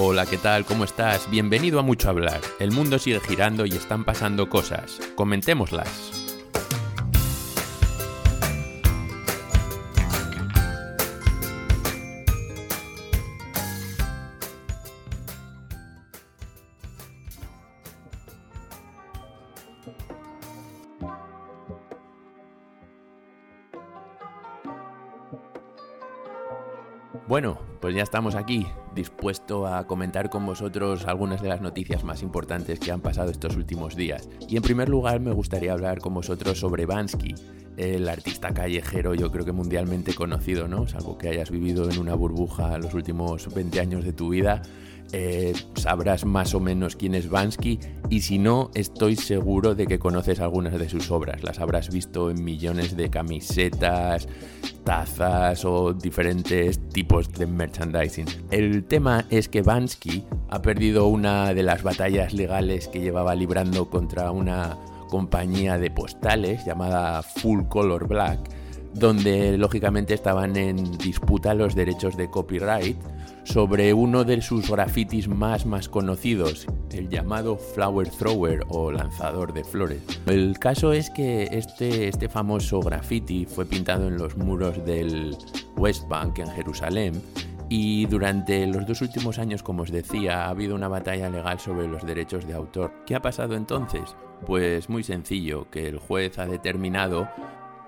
Hola, 0.00 0.26
¿qué 0.26 0.38
tal? 0.38 0.64
¿Cómo 0.64 0.84
estás? 0.84 1.28
Bienvenido 1.28 1.80
a 1.80 1.82
Mucho 1.82 2.08
Hablar. 2.08 2.40
El 2.60 2.70
mundo 2.70 3.00
sigue 3.00 3.18
girando 3.18 3.66
y 3.66 3.70
están 3.70 4.04
pasando 4.04 4.48
cosas. 4.48 5.00
Comentémoslas. 5.16 6.17
Ya 27.98 28.04
estamos 28.04 28.36
aquí, 28.36 28.64
dispuesto 28.94 29.66
a 29.66 29.88
comentar 29.88 30.30
con 30.30 30.46
vosotros 30.46 31.04
algunas 31.06 31.42
de 31.42 31.48
las 31.48 31.60
noticias 31.60 32.04
más 32.04 32.22
importantes 32.22 32.78
que 32.78 32.92
han 32.92 33.00
pasado 33.00 33.32
estos 33.32 33.56
últimos 33.56 33.96
días. 33.96 34.28
Y 34.48 34.56
en 34.56 34.62
primer 34.62 34.88
lugar 34.88 35.18
me 35.18 35.32
gustaría 35.32 35.72
hablar 35.72 35.98
con 35.98 36.14
vosotros 36.14 36.60
sobre 36.60 36.86
Bansky, 36.86 37.34
el 37.76 38.08
artista 38.08 38.54
callejero 38.54 39.16
yo 39.16 39.32
creo 39.32 39.44
que 39.44 39.50
mundialmente 39.50 40.14
conocido, 40.14 40.68
¿no? 40.68 40.86
Salvo 40.86 41.18
que 41.18 41.28
hayas 41.28 41.50
vivido 41.50 41.90
en 41.90 41.98
una 41.98 42.14
burbuja 42.14 42.78
los 42.78 42.94
últimos 42.94 43.52
20 43.52 43.80
años 43.80 44.04
de 44.04 44.12
tu 44.12 44.28
vida. 44.28 44.62
Eh, 45.12 45.54
sabrás 45.74 46.26
más 46.26 46.54
o 46.54 46.60
menos 46.60 46.94
quién 46.94 47.14
es 47.14 47.30
Bansky 47.30 47.78
y 48.10 48.20
si 48.20 48.38
no, 48.38 48.70
estoy 48.74 49.16
seguro 49.16 49.74
de 49.74 49.86
que 49.86 49.98
conoces 49.98 50.40
algunas 50.40 50.78
de 50.78 50.88
sus 50.88 51.10
obras. 51.10 51.42
Las 51.42 51.60
habrás 51.60 51.90
visto 51.90 52.30
en 52.30 52.44
millones 52.44 52.96
de 52.96 53.08
camisetas, 53.08 54.28
tazas 54.84 55.64
o 55.64 55.92
diferentes 55.94 56.78
tipos 56.90 57.32
de 57.32 57.46
merchandising. 57.46 58.26
El 58.50 58.84
tema 58.84 59.24
es 59.30 59.48
que 59.48 59.62
Bansky 59.62 60.24
ha 60.48 60.62
perdido 60.62 61.06
una 61.06 61.54
de 61.54 61.62
las 61.62 61.82
batallas 61.82 62.32
legales 62.32 62.88
que 62.88 63.00
llevaba 63.00 63.34
librando 63.34 63.88
contra 63.88 64.30
una 64.30 64.76
compañía 65.08 65.78
de 65.78 65.90
postales 65.90 66.64
llamada 66.64 67.22
Full 67.22 67.64
Color 67.68 68.08
Black, 68.08 68.38
donde 68.94 69.56
lógicamente 69.58 70.14
estaban 70.14 70.56
en 70.56 70.98
disputa 70.98 71.54
los 71.54 71.74
derechos 71.74 72.16
de 72.16 72.30
copyright 72.30 72.98
sobre 73.44 73.94
uno 73.94 74.24
de 74.24 74.42
sus 74.42 74.70
grafitis 74.70 75.28
más 75.28 75.64
más 75.64 75.88
conocidos, 75.88 76.66
el 76.92 77.08
llamado 77.08 77.56
Flower 77.56 78.08
Thrower 78.08 78.60
o 78.68 78.92
lanzador 78.92 79.52
de 79.52 79.64
flores. 79.64 80.02
El 80.26 80.58
caso 80.58 80.92
es 80.92 81.10
que 81.10 81.48
este, 81.52 82.08
este 82.08 82.28
famoso 82.28 82.80
graffiti 82.80 83.46
fue 83.46 83.64
pintado 83.64 84.08
en 84.08 84.18
los 84.18 84.36
muros 84.36 84.84
del 84.84 85.36
West 85.76 86.08
Bank 86.08 86.38
en 86.40 86.48
Jerusalén 86.48 87.22
y 87.70 88.06
durante 88.06 88.66
los 88.66 88.86
dos 88.86 89.02
últimos 89.02 89.38
años, 89.38 89.62
como 89.62 89.82
os 89.82 89.90
decía, 89.90 90.46
ha 90.46 90.48
habido 90.48 90.74
una 90.74 90.88
batalla 90.88 91.28
legal 91.28 91.60
sobre 91.60 91.86
los 91.86 92.04
derechos 92.04 92.46
de 92.46 92.54
autor. 92.54 92.92
¿Qué 93.04 93.14
ha 93.14 93.20
pasado 93.20 93.56
entonces? 93.56 94.16
Pues 94.46 94.88
muy 94.88 95.02
sencillo, 95.02 95.68
que 95.70 95.86
el 95.86 95.98
juez 95.98 96.38
ha 96.38 96.46
determinado 96.46 97.28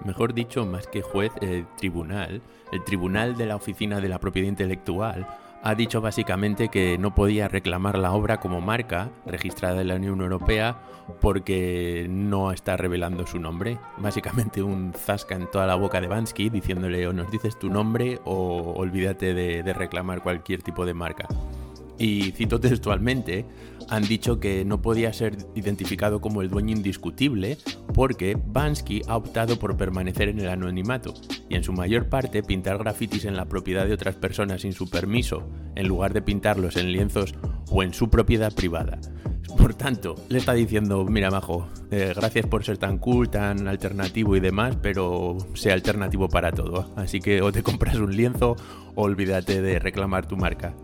mejor 0.04 0.34
dicho, 0.34 0.66
más 0.66 0.86
que 0.86 1.02
juez, 1.02 1.32
el 1.40 1.66
tribunal, 1.76 2.42
el 2.72 2.84
tribunal 2.84 3.36
de 3.36 3.46
la 3.46 3.56
Oficina 3.56 4.00
de 4.00 4.08
la 4.08 4.18
Propiedad 4.18 4.48
Intelectual, 4.48 5.26
ha 5.62 5.74
dicho 5.74 6.00
básicamente 6.00 6.68
que 6.68 6.96
no 6.98 7.14
podía 7.14 7.48
reclamar 7.48 7.98
la 7.98 8.12
obra 8.12 8.38
como 8.38 8.60
marca 8.60 9.10
registrada 9.26 9.82
en 9.82 9.88
la 9.88 9.96
Unión 9.96 10.20
Europea 10.20 10.80
porque 11.20 12.06
no 12.08 12.52
está 12.52 12.76
revelando 12.76 13.26
su 13.26 13.38
nombre. 13.38 13.78
Básicamente 13.98 14.62
un 14.62 14.92
zasca 14.94 15.34
en 15.34 15.50
toda 15.50 15.66
la 15.66 15.74
boca 15.74 16.00
de 16.00 16.06
Bansky 16.06 16.48
diciéndole 16.48 17.06
o 17.06 17.12
nos 17.12 17.30
dices 17.30 17.58
tu 17.58 17.68
nombre 17.68 18.20
o 18.24 18.72
olvídate 18.76 19.34
de, 19.34 19.62
de 19.62 19.72
reclamar 19.74 20.22
cualquier 20.22 20.62
tipo 20.62 20.86
de 20.86 20.94
marca. 20.94 21.28
Y 22.00 22.32
cito 22.32 22.58
textualmente, 22.58 23.44
han 23.90 24.02
dicho 24.04 24.40
que 24.40 24.64
no 24.64 24.80
podía 24.80 25.12
ser 25.12 25.36
identificado 25.54 26.22
como 26.22 26.40
el 26.40 26.48
dueño 26.48 26.74
indiscutible 26.74 27.58
porque 27.92 28.38
Bansky 28.42 29.02
ha 29.06 29.18
optado 29.18 29.58
por 29.58 29.76
permanecer 29.76 30.30
en 30.30 30.40
el 30.40 30.48
anonimato 30.48 31.12
y 31.50 31.56
en 31.56 31.62
su 31.62 31.74
mayor 31.74 32.08
parte 32.08 32.42
pintar 32.42 32.78
grafitis 32.78 33.26
en 33.26 33.36
la 33.36 33.44
propiedad 33.44 33.84
de 33.84 33.92
otras 33.92 34.14
personas 34.14 34.62
sin 34.62 34.72
su 34.72 34.88
permiso, 34.88 35.46
en 35.76 35.88
lugar 35.88 36.14
de 36.14 36.22
pintarlos 36.22 36.76
en 36.76 36.90
lienzos 36.90 37.34
o 37.68 37.82
en 37.82 37.92
su 37.92 38.08
propiedad 38.08 38.54
privada. 38.54 38.98
Por 39.58 39.74
tanto, 39.74 40.14
le 40.30 40.38
está 40.38 40.54
diciendo, 40.54 41.04
mira 41.04 41.30
Majo, 41.30 41.68
eh, 41.90 42.14
gracias 42.16 42.46
por 42.46 42.64
ser 42.64 42.78
tan 42.78 42.96
cool, 42.96 43.28
tan 43.28 43.68
alternativo 43.68 44.36
y 44.36 44.40
demás, 44.40 44.74
pero 44.80 45.36
sea 45.52 45.74
alternativo 45.74 46.30
para 46.30 46.50
todo. 46.50 46.94
Así 46.96 47.20
que 47.20 47.42
o 47.42 47.52
te 47.52 47.62
compras 47.62 47.96
un 47.96 48.16
lienzo 48.16 48.56
o 48.94 49.02
olvídate 49.02 49.60
de 49.60 49.78
reclamar 49.78 50.26
tu 50.26 50.38
marca. 50.38 50.74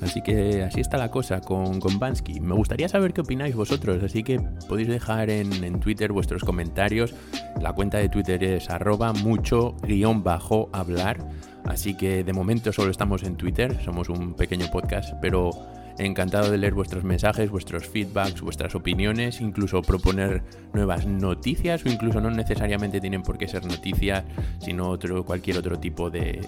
Así 0.00 0.20
que 0.20 0.62
así 0.62 0.80
está 0.80 0.98
la 0.98 1.10
cosa 1.10 1.40
con, 1.40 1.80
con 1.80 1.98
Bansky. 1.98 2.40
Me 2.40 2.54
gustaría 2.54 2.88
saber 2.88 3.12
qué 3.12 3.22
opináis 3.22 3.54
vosotros, 3.54 4.02
así 4.02 4.22
que 4.22 4.40
podéis 4.68 4.88
dejar 4.88 5.30
en, 5.30 5.80
Twitter 5.80 6.12
vuestros 6.12 6.42
comentarios. 6.42 7.14
La 7.60 7.72
cuenta 7.72 7.98
de 7.98 8.08
Twitter 8.08 8.42
es 8.44 8.68
arroba 8.70 9.12
mucho 9.12 9.76
guion 9.82 10.22
bajo 10.22 10.68
hablar. 10.72 11.18
Así 11.64 11.94
que 11.94 12.22
de 12.22 12.32
momento 12.32 12.72
solo 12.72 12.90
estamos 12.90 13.22
en 13.24 13.36
Twitter, 13.36 13.76
somos 13.84 14.08
un 14.08 14.34
pequeño 14.34 14.66
podcast, 14.70 15.14
pero 15.20 15.50
Encantado 15.98 16.50
de 16.50 16.58
leer 16.58 16.74
vuestros 16.74 17.04
mensajes, 17.04 17.50
vuestros 17.50 17.88
feedbacks, 17.88 18.42
vuestras 18.42 18.74
opiniones, 18.74 19.40
incluso 19.40 19.80
proponer 19.80 20.42
nuevas 20.74 21.06
noticias 21.06 21.84
o 21.84 21.88
incluso 21.88 22.20
no 22.20 22.30
necesariamente 22.30 23.00
tienen 23.00 23.22
por 23.22 23.38
qué 23.38 23.48
ser 23.48 23.64
noticias, 23.64 24.24
sino 24.58 24.88
otro, 24.88 25.24
cualquier 25.24 25.58
otro 25.58 25.78
tipo 25.78 26.10
de 26.10 26.40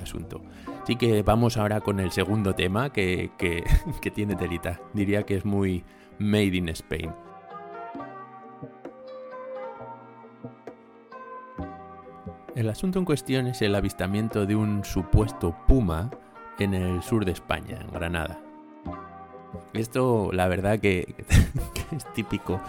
asunto. 0.00 0.40
Así 0.82 0.96
que 0.96 1.22
vamos 1.22 1.56
ahora 1.56 1.80
con 1.80 1.98
el 1.98 2.12
segundo 2.12 2.54
tema 2.54 2.92
que, 2.92 3.30
que, 3.38 3.64
que 4.00 4.10
tiene 4.10 4.36
telita. 4.36 4.80
Diría 4.94 5.24
que 5.24 5.36
es 5.36 5.44
muy 5.44 5.84
made 6.18 6.56
in 6.56 6.68
Spain. 6.68 7.10
El 12.54 12.68
asunto 12.68 12.98
en 12.98 13.04
cuestión 13.04 13.46
es 13.46 13.62
el 13.62 13.74
avistamiento 13.74 14.44
de 14.44 14.56
un 14.56 14.84
supuesto 14.84 15.56
puma 15.68 16.10
en 16.58 16.74
el 16.74 17.02
sur 17.02 17.24
de 17.24 17.32
España, 17.32 17.78
en 17.80 17.90
Granada. 17.92 18.40
Esto, 19.72 20.30
la 20.32 20.48
verdad, 20.48 20.78
que, 20.78 21.14
es 21.92 22.12
típico. 22.14 22.60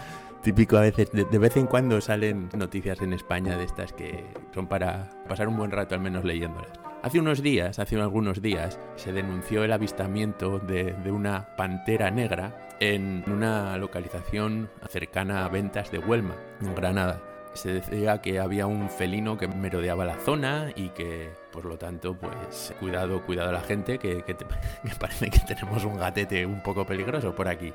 Típico 0.42 0.78
a 0.78 0.82
veces, 0.82 1.10
de, 1.12 1.38
vez 1.38 1.56
en 1.58 1.66
cuando 1.66 2.00
salen 2.00 2.48
noticias 2.56 3.02
en 3.02 3.12
España 3.12 3.58
de 3.58 3.64
estas 3.64 3.92
que 3.92 4.24
son 4.54 4.68
para 4.68 5.10
pasar 5.28 5.48
un 5.48 5.58
buen 5.58 5.70
rato 5.70 5.94
al 5.94 6.00
menos 6.00 6.24
leyéndolas. 6.24 6.72
Hace 7.02 7.18
unos 7.18 7.42
días, 7.42 7.78
hace 7.78 8.00
algunos 8.00 8.40
días, 8.40 8.78
se 8.96 9.12
denunció 9.12 9.64
el 9.64 9.72
avistamiento 9.72 10.58
de, 10.58 10.94
una 11.10 11.54
pantera 11.56 12.10
negra 12.10 12.68
en 12.80 13.24
una 13.26 13.76
localización 13.76 14.70
cercana 14.88 15.44
a 15.44 15.48
Ventas 15.48 15.90
de 15.90 15.98
Huelma, 15.98 16.36
en 16.62 16.74
Granada 16.74 17.29
se 17.54 17.72
decía 17.74 18.20
que 18.20 18.38
había 18.38 18.66
un 18.66 18.88
felino 18.88 19.36
que 19.36 19.48
merodeaba 19.48 20.04
la 20.04 20.16
zona 20.16 20.70
y 20.76 20.90
que 20.90 21.30
por 21.52 21.64
lo 21.64 21.76
tanto 21.78 22.14
pues 22.14 22.74
cuidado 22.78 23.22
cuidado 23.22 23.50
a 23.50 23.52
la 23.52 23.60
gente 23.60 23.98
que, 23.98 24.24
parece 24.98 25.30
que 25.30 25.40
tenemos 25.40 25.84
un 25.84 25.98
gatete 25.98 26.46
un 26.46 26.62
poco 26.62 26.86
peligroso 26.86 27.34
por 27.34 27.48
aquí 27.48 27.72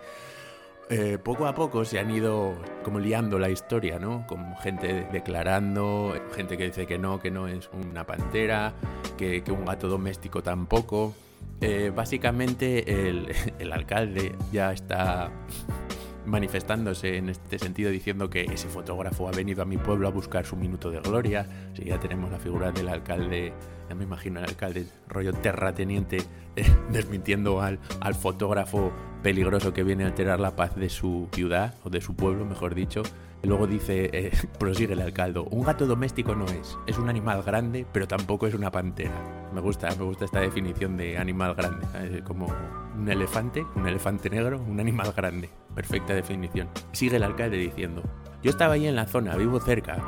eh, 0.87 1.17
poco 1.21 1.47
a 1.47 1.55
poco 1.55 1.83
se 1.83 1.97
han 1.97 2.11
ido 2.11 2.53
como 2.83 2.99
liando 2.99 3.39
la 3.39 3.49
historia, 3.49 3.97
¿no? 3.97 4.27
Con 4.27 4.55
gente 4.57 5.07
declarando, 5.11 6.13
gente 6.35 6.59
que 6.59 6.65
dice 6.65 6.85
que 6.85 6.99
no, 6.99 7.19
que 7.19 7.31
no 7.31 7.47
es 7.47 7.71
una 7.73 8.05
pantera, 8.05 8.71
que, 9.17 9.43
un 9.49 9.65
gato 9.65 9.87
doméstico 9.87 10.43
tampoco. 10.43 11.15
Eh, 11.59 11.91
básicamente 11.93 13.09
el 13.09 13.71
alcalde 13.73 14.35
ya 14.51 14.73
está 14.73 15.31
manifestándose 16.25 17.17
en 17.17 17.29
este 17.29 17.59
sentido 17.59 17.91
diciendo 17.91 18.29
que 18.29 18.43
ese 18.43 18.67
fotógrafo 18.67 19.27
ha 19.27 19.31
venido 19.31 19.61
a 19.61 19.65
mi 19.65 19.77
pueblo 19.77 20.07
a 20.07 20.11
buscar 20.11 20.45
su 20.45 20.55
minuto 20.55 20.91
de 20.91 20.99
gloria. 20.99 21.47
Si 21.73 21.85
ya 21.85 21.99
tenemos 21.99 22.31
la 22.31 22.39
figura 22.39 22.71
del 22.71 22.89
alcalde, 22.89 23.53
ya 23.89 23.95
me 23.95 24.03
imagino 24.03 24.39
el 24.39 24.45
alcalde 24.45 24.87
rollo 25.07 25.33
terrateniente 25.33 26.17
eh, 26.55 26.65
desmintiendo 26.89 27.61
al, 27.61 27.79
al 28.01 28.15
fotógrafo 28.15 28.91
peligroso 29.21 29.73
que 29.73 29.83
viene 29.83 30.03
a 30.03 30.07
alterar 30.07 30.39
la 30.39 30.55
paz 30.55 30.75
de 30.75 30.89
su 30.89 31.27
ciudad 31.31 31.73
o 31.83 31.89
de 31.89 32.01
su 32.01 32.15
pueblo, 32.15 32.45
mejor 32.45 32.75
dicho. 32.75 33.01
luego 33.43 33.67
dice, 33.67 34.09
eh, 34.13 34.31
prosigue 34.59 34.93
el 34.93 35.01
alcalde, 35.01 35.39
un 35.39 35.63
gato 35.63 35.87
doméstico 35.87 36.35
no 36.35 36.45
es, 36.45 36.77
es 36.87 36.97
un 36.97 37.09
animal 37.09 37.41
grande, 37.43 37.85
pero 37.91 38.07
tampoco 38.07 38.47
es 38.47 38.53
una 38.53 38.71
pantera. 38.71 39.34
Me 39.55 39.61
gusta, 39.61 39.87
me 39.95 40.03
gusta 40.03 40.25
esta 40.25 40.41
definición 40.41 40.97
de 40.97 41.17
animal 41.17 41.55
grande, 41.55 42.21
como 42.25 42.53
un 42.93 43.09
elefante, 43.09 43.65
un 43.75 43.87
elefante 43.87 44.29
negro, 44.29 44.61
un 44.61 44.81
animal 44.81 45.13
grande. 45.15 45.49
Perfecta 45.73 46.13
definición. 46.13 46.67
Sigue 46.91 47.15
el 47.15 47.23
alcalde 47.23 47.55
diciendo, 47.55 48.03
yo 48.43 48.49
estaba 48.49 48.73
ahí 48.73 48.85
en 48.85 48.97
la 48.97 49.05
zona, 49.05 49.37
vivo 49.37 49.61
cerca. 49.61 50.05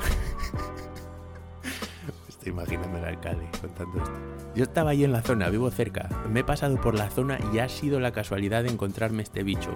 Estoy 2.27 2.51
imaginando 2.51 2.97
al 2.97 3.05
alcalde 3.05 3.47
contando 3.61 3.99
esto. 3.99 4.19
Yo 4.53 4.63
estaba 4.63 4.89
ahí 4.89 5.05
en 5.05 5.13
la 5.13 5.21
zona, 5.21 5.47
vivo 5.47 5.71
cerca. 5.71 6.09
Me 6.29 6.41
he 6.41 6.43
pasado 6.43 6.81
por 6.81 6.93
la 6.93 7.09
zona 7.09 7.39
y 7.53 7.59
ha 7.59 7.69
sido 7.69 8.01
la 8.01 8.11
casualidad 8.11 8.63
de 8.63 8.71
encontrarme 8.71 9.23
este 9.23 9.43
bicho, 9.43 9.71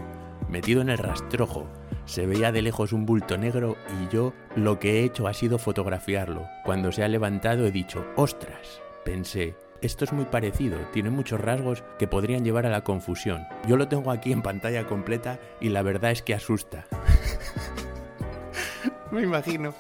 metido 0.50 0.82
en 0.82 0.90
el 0.90 0.98
rastrojo. 0.98 1.66
Se 2.04 2.28
veía 2.28 2.52
de 2.52 2.62
lejos 2.62 2.92
un 2.92 3.06
bulto 3.06 3.38
negro 3.38 3.78
y 4.04 4.14
yo 4.14 4.34
lo 4.58 4.80
que 4.80 5.00
he 5.00 5.06
hecho 5.06 5.30
ha 5.30 5.34
sido 5.34 5.58
fotografiarlo. 5.58 6.46
Cuando 6.66 6.92
se 6.92 7.06
ha 7.06 7.08
levantado 7.08 7.66
he 7.66 7.72
dicho, 7.72 8.06
ostras, 8.18 8.82
pensé, 9.04 9.56
esto 9.82 10.06
es 10.06 10.14
muy 10.14 10.26
parecido, 10.26 10.78
tiene 10.94 11.10
muchos 11.10 11.40
rasgos 11.40 11.84
que 11.98 12.08
podrían 12.08 12.44
llevar 12.44 12.66
a 12.66 12.70
la 12.70 12.84
confusión. 12.84 13.46
Yo 13.68 13.78
lo 13.78 13.88
tengo 13.88 14.12
aquí 14.12 14.32
en 14.32 14.42
pantalla 14.42 14.86
completa 14.86 15.40
y 15.60 15.70
la 15.70 15.82
verdad 15.82 16.12
es 16.12 16.22
que 16.22 16.36
asusta. 16.36 16.86
me 19.12 19.24
imagino, 19.24 19.74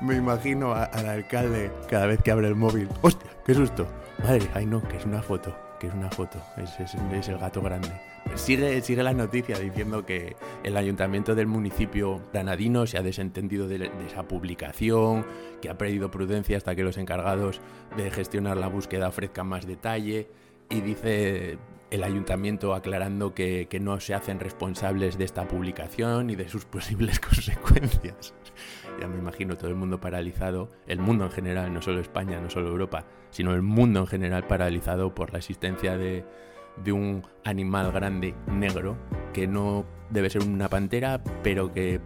me 0.00 0.16
imagino 0.16 0.74
al 0.74 1.06
alcalde 1.06 1.72
cada 1.88 2.06
vez 2.06 2.22
que 2.22 2.30
abre 2.30 2.48
el 2.48 2.54
móvil. 2.54 2.88
¡Hostia! 3.02 3.30
¡Qué 3.44 3.54
susto! 3.54 3.86
Madre, 4.22 4.48
ay 4.54 4.66
no, 4.66 4.86
que 4.86 4.96
es 4.96 5.04
una 5.04 5.22
foto, 5.22 5.56
que 5.78 5.88
es 5.88 5.94
una 5.94 6.10
foto, 6.10 6.40
es, 6.56 6.78
es 6.80 7.28
el 7.28 7.38
gato 7.38 7.60
grande. 7.62 7.90
Sigue, 8.34 8.80
sigue 8.82 9.02
la 9.02 9.12
noticia 9.12 9.58
diciendo 9.58 10.04
que 10.04 10.36
el 10.62 10.76
ayuntamiento 10.76 11.34
del 11.34 11.46
municipio 11.46 12.20
granadino 12.32 12.86
se 12.86 12.98
ha 12.98 13.02
desentendido 13.02 13.66
de, 13.68 13.90
esa 14.06 14.22
publicación, 14.24 15.26
que 15.60 15.70
ha 15.70 15.78
perdido 15.78 16.10
prudencia 16.10 16.56
hasta 16.56 16.76
que 16.76 16.84
los 16.84 16.98
encargados 16.98 17.60
de 17.96 18.10
gestionar 18.10 18.56
la 18.56 18.68
búsqueda 18.68 19.08
ofrezcan 19.08 19.46
más 19.48 19.66
detalle 19.66 20.28
y 20.70 20.80
dice 20.80 21.58
el 21.90 22.04
ayuntamiento 22.04 22.74
aclarando 22.74 23.34
que, 23.34 23.66
que, 23.68 23.80
no 23.80 23.98
se 24.00 24.14
hacen 24.14 24.40
responsables 24.40 25.16
de 25.16 25.24
esta 25.24 25.48
publicación 25.48 26.30
y 26.30 26.36
de 26.36 26.48
sus 26.48 26.64
posibles 26.66 27.20
consecuencias. 27.20 28.34
Ya 29.00 29.08
me 29.08 29.18
imagino 29.18 29.56
todo 29.56 29.68
el 29.70 29.76
mundo 29.76 30.00
paralizado, 30.00 30.68
el 30.86 30.98
mundo 30.98 31.24
en 31.24 31.30
general, 31.30 31.72
no 31.72 31.80
solo 31.80 32.00
España, 32.00 32.40
no 32.40 32.50
solo 32.50 32.68
Europa, 32.68 33.06
sino 33.30 33.54
el 33.54 33.62
mundo 33.62 34.00
en 34.00 34.06
general 34.06 34.46
paralizado 34.46 35.14
por 35.14 35.32
la 35.32 35.38
existencia 35.38 35.96
de, 35.96 36.24
de 36.82 36.92
un 36.92 37.22
animal 37.44 37.92
grande 37.92 38.34
negro 38.46 38.96
que 39.32 39.46
no 39.46 39.86
debe 40.10 40.30
ser 40.30 40.42
una 40.42 40.68
pantera, 40.68 41.22
pero 41.42 41.72
que 41.72 42.00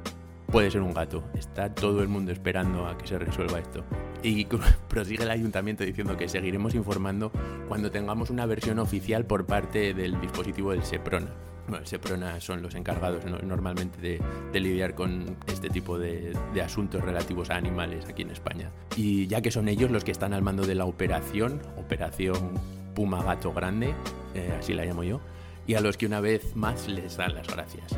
puede 0.46 0.70
ser 0.70 0.82
un 0.82 0.93
gato. 0.93 1.25
Está 1.34 1.75
todo 1.75 2.02
el 2.02 2.08
mundo 2.08 2.31
esperando 2.32 2.87
a 2.87 2.99
que 2.99 3.06
se 3.06 3.19
resuelva 3.19 3.58
esto. 3.58 3.84
Y 4.23 4.47
prosigue 4.89 5.25
el 5.25 5.31
ayuntamiento 5.31 5.85
diciendo 5.85 6.17
que 6.17 6.29
seguiremos 6.29 6.75
informando 6.75 7.33
cuando 7.69 7.91
tengamos 7.91 8.31
una 8.31 8.47
versión 8.47 8.79
oficial 8.79 9.27
por 9.27 9.47
parte 9.47 9.95
del 9.95 10.21
dispositivo 10.21 10.73
del 10.73 10.85
SEPRONA. 10.85 11.31
Bueno, 11.69 11.79
el 11.79 11.87
SEPRONA 11.87 12.41
son 12.41 12.61
los 12.61 12.75
encargados 12.75 13.25
normalmente 13.25 14.21
de, 14.53 14.61
lidiar 14.61 14.95
con 14.95 15.37
este 15.47 15.71
tipo 15.71 15.97
de, 15.97 16.37
de, 16.53 16.63
asuntos 16.63 17.03
relativos 17.05 17.51
a 17.51 17.57
animales 17.57 18.05
aquí 18.07 18.23
en 18.23 18.31
España. 18.31 18.71
Y 18.97 19.29
ya 19.29 19.41
que 19.41 19.51
son 19.51 19.69
ellos 19.69 19.91
los 19.91 20.03
que 20.03 20.11
están 20.11 20.35
al 20.35 20.43
mando 20.43 20.67
de 20.67 20.75
la 20.75 20.87
operación, 20.87 21.63
operación 21.77 22.59
Puma 22.95 23.23
Gato 23.23 23.53
Grande, 23.53 23.95
eh, 24.35 24.53
así 24.59 24.75
la 24.75 24.85
llamo 24.85 25.05
yo, 25.05 25.21
y 25.67 25.75
a 25.75 25.81
los 25.81 25.97
que 25.97 26.07
una 26.07 26.21
vez 26.21 26.55
más 26.57 26.89
les 26.89 27.17
dan 27.17 27.35
las 27.35 27.47
gracias. 27.47 27.97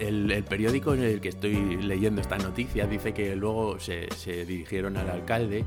El, 0.00 0.44
periódico 0.48 0.94
en 0.94 1.02
el 1.02 1.20
que 1.20 1.28
estoy 1.28 1.76
leyendo 1.76 2.20
esta 2.20 2.38
noticia 2.38 2.86
dice 2.86 3.12
que 3.12 3.36
luego 3.36 3.78
se, 3.78 4.08
dirigieron 4.46 4.96
al 4.96 5.10
alcalde 5.10 5.64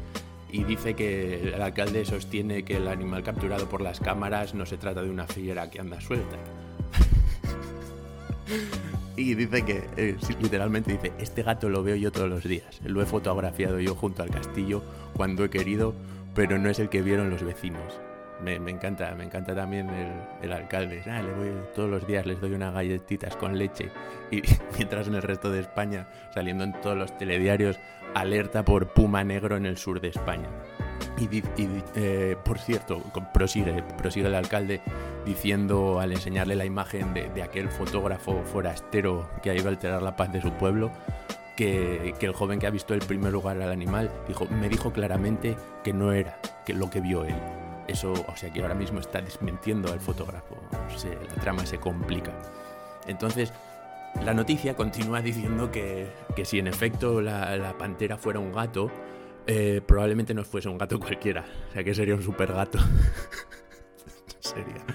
y 0.51 0.63
dice 0.63 0.95
que 0.95 1.53
el 1.53 1.61
alcalde 1.61 2.03
sostiene 2.03 2.63
que 2.63 2.77
el 2.77 2.87
animal 2.87 3.23
capturado 3.23 3.69
por 3.69 3.81
las 3.81 3.99
cámaras 3.99 4.53
no 4.53 4.65
se 4.65 4.77
trata 4.77 5.03
de 5.03 5.09
una 5.09 5.27
fiera 5.27 5.69
que 5.69 5.79
anda 5.79 6.01
suelta. 6.01 6.37
y 9.17 9.35
dice 9.35 9.63
que, 9.63 9.83
eh, 9.97 10.17
literalmente 10.41 10.91
dice, 10.91 11.13
este 11.19 11.43
gato 11.43 11.69
lo 11.69 11.83
veo 11.83 11.95
yo 11.95 12.11
todos 12.11 12.29
los 12.29 12.43
días. 12.43 12.81
Lo 12.83 13.01
he 13.01 13.05
fotografiado 13.05 13.79
yo 13.79 13.95
junto 13.95 14.23
al 14.23 14.31
castillo 14.31 14.81
cuando 15.13 15.45
he 15.45 15.49
querido, 15.49 15.93
pero 16.33 16.57
no 16.57 16.69
es 16.69 16.79
el 16.79 16.89
que 16.89 17.01
vieron 17.01 17.29
los 17.29 17.43
vecinos 17.43 17.93
me, 18.43 18.71
encanta, 18.71 19.13
me 19.15 19.23
encanta 19.23 19.55
también 19.55 19.89
el, 20.41 20.51
alcalde. 20.51 21.01
Ah, 21.07 21.21
todos 21.73 21.89
los 21.89 22.05
días 22.05 22.25
les 22.25 22.39
doy 22.39 22.53
unas 22.53 22.73
galletitas 22.73 23.35
con 23.35 23.57
leche. 23.57 23.89
Y 24.31 24.41
mientras 24.77 25.07
en 25.07 25.15
el 25.15 25.21
resto 25.21 25.49
de 25.49 25.61
España, 25.61 26.07
saliendo 26.33 26.63
en 26.63 26.73
todos 26.81 26.97
los 26.97 27.17
telediarios, 27.17 27.79
alerta 28.13 28.63
por 28.63 28.87
puma 28.87 29.23
negro 29.23 29.57
en 29.57 29.65
el 29.65 29.77
sur 29.77 29.99
de 29.99 30.09
España. 30.09 30.49
Y, 31.19 31.43
eh, 31.95 32.35
por 32.43 32.59
cierto, 32.59 33.01
prosigue, 33.33 33.83
prosigue 33.97 34.27
el 34.27 34.35
alcalde 34.35 34.81
diciendo 35.25 35.99
al 35.99 36.11
enseñarle 36.11 36.55
la 36.55 36.65
imagen 36.65 37.13
de, 37.13 37.41
aquel 37.41 37.69
fotógrafo 37.69 38.43
forastero 38.43 39.29
que 39.41 39.51
ha 39.51 39.55
ido 39.55 39.67
a 39.67 39.71
alterar 39.71 40.01
la 40.01 40.15
paz 40.15 40.31
de 40.33 40.41
su 40.41 40.51
pueblo, 40.53 40.91
que, 41.55 42.13
el 42.19 42.33
joven 42.33 42.59
que 42.59 42.67
ha 42.67 42.71
visto 42.71 42.93
el 42.93 43.01
primer 43.01 43.31
lugar 43.31 43.61
al 43.61 43.71
animal 43.71 44.11
me 44.59 44.69
dijo 44.69 44.91
claramente 44.91 45.55
que 45.83 45.93
no 45.93 46.11
era 46.11 46.39
que 46.65 46.73
lo 46.73 46.89
que 46.89 46.99
vio 46.99 47.25
él. 47.25 47.35
Eso, 47.87 48.13
o 48.13 48.35
sea 48.35 48.51
que 48.51 48.61
ahora 48.61 48.75
mismo 48.75 48.99
está 48.99 49.21
desmintiendo 49.21 49.91
al 49.91 49.99
fotógrafo. 49.99 50.55
la 50.71 51.41
trama 51.41 51.65
se 51.65 51.79
complica. 51.79 52.31
Entonces, 53.07 53.51
la 54.21 54.33
noticia 54.33 54.75
continúa 54.75 55.21
diciendo 55.21 55.71
que, 55.71 56.07
si 56.43 56.59
en 56.59 56.67
efecto 56.67 57.21
la, 57.21 57.75
pantera 57.77 58.17
fuera 58.17 58.39
un 58.39 58.53
gato, 58.53 58.89
eh, 59.47 59.81
probablemente 59.85 60.33
no 60.33 60.43
fuese 60.43 60.69
un 60.69 60.77
gato 60.77 60.99
cualquiera. 60.99 61.43
O 61.69 61.73
sea 61.73 61.83
que 61.83 61.93
sería 61.93 62.15
un 62.15 62.23
super 62.23 62.53
gato. 62.53 62.79
sería, 64.39 64.85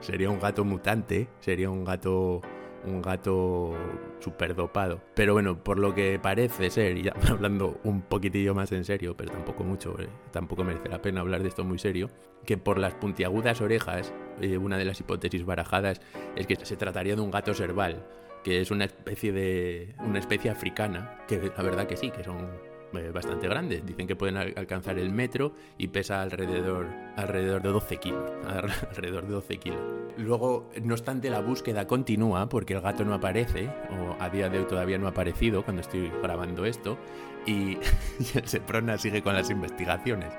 sería 0.00 0.30
un 0.30 0.38
gato 0.38 0.64
mutante, 0.64 1.28
sería 1.40 1.70
un 1.70 1.84
gato 1.84 2.40
un 2.84 3.02
gato 3.02 3.74
súper 4.20 4.54
dopado. 4.54 5.00
Pero 5.14 5.32
bueno, 5.34 5.62
por 5.62 5.78
lo 5.78 5.94
que 5.94 6.18
parece 6.18 6.70
ser, 6.70 6.96
y 6.96 7.02
ya 7.02 7.14
hablando 7.28 7.80
un 7.84 8.02
poquitillo 8.02 8.54
más 8.54 8.72
en 8.72 8.84
serio, 8.84 9.16
pero 9.16 9.32
tampoco 9.32 9.64
mucho, 9.64 9.98
eh, 10.00 10.08
tampoco 10.30 10.64
merece 10.64 10.88
la 10.88 11.02
pena 11.02 11.20
hablar 11.20 11.42
de 11.42 11.48
esto 11.48 11.64
muy 11.64 11.78
serio, 11.78 12.10
que 12.44 12.56
por 12.56 12.78
las 12.78 12.94
puntiagudas 12.94 13.60
orejas, 13.60 14.12
eh, 14.40 14.58
una 14.58 14.78
de 14.78 14.84
las 14.84 15.00
hipótesis 15.00 15.44
barajadas 15.44 16.00
es 16.36 16.46
que 16.46 16.56
se 16.56 16.76
trataría 16.76 17.16
de 17.16 17.22
un 17.22 17.30
gato 17.30 17.54
serval, 17.54 18.06
que 18.44 18.60
es 18.60 18.70
una 18.70 18.84
especie 18.84 19.32
de 19.32 19.94
una 19.98 20.18
especie 20.18 20.50
africana, 20.50 21.18
que 21.26 21.52
la 21.56 21.62
verdad 21.62 21.86
que 21.86 21.96
sí, 21.96 22.10
que 22.10 22.24
son 22.24 22.48
eh, 22.94 23.10
bastante 23.12 23.48
grandes. 23.48 23.84
Dicen 23.84 24.06
que 24.06 24.16
pueden 24.16 24.36
alcanzar 24.36 24.98
el 24.98 25.10
metro 25.10 25.52
y 25.76 25.88
pesa 25.88 26.22
alrededor, 26.22 26.86
alrededor 27.16 27.62
de 27.62 27.68
12 27.68 27.96
kilos. 27.98 28.30
Alrededor 28.90 29.26
de 29.26 29.32
12 29.32 29.58
kilos. 29.58 29.80
Luego, 30.16 30.70
no 30.82 30.94
obstante, 30.94 31.30
la 31.30 31.40
búsqueda 31.40 31.86
continúa 31.86 32.48
porque 32.48 32.74
el 32.74 32.80
gato 32.80 33.04
no 33.04 33.14
aparece, 33.14 33.68
o 33.90 34.16
a 34.20 34.28
día 34.30 34.48
de 34.48 34.58
hoy 34.58 34.64
todavía 34.64 34.98
no 34.98 35.06
ha 35.06 35.10
aparecido 35.10 35.62
cuando 35.62 35.82
estoy 35.82 36.10
grabando 36.22 36.64
esto, 36.64 36.98
y, 37.46 37.78
el 38.34 38.48
Seprona 38.48 38.98
sigue 38.98 39.22
con 39.22 39.34
las 39.34 39.50
investigaciones. 39.50 40.32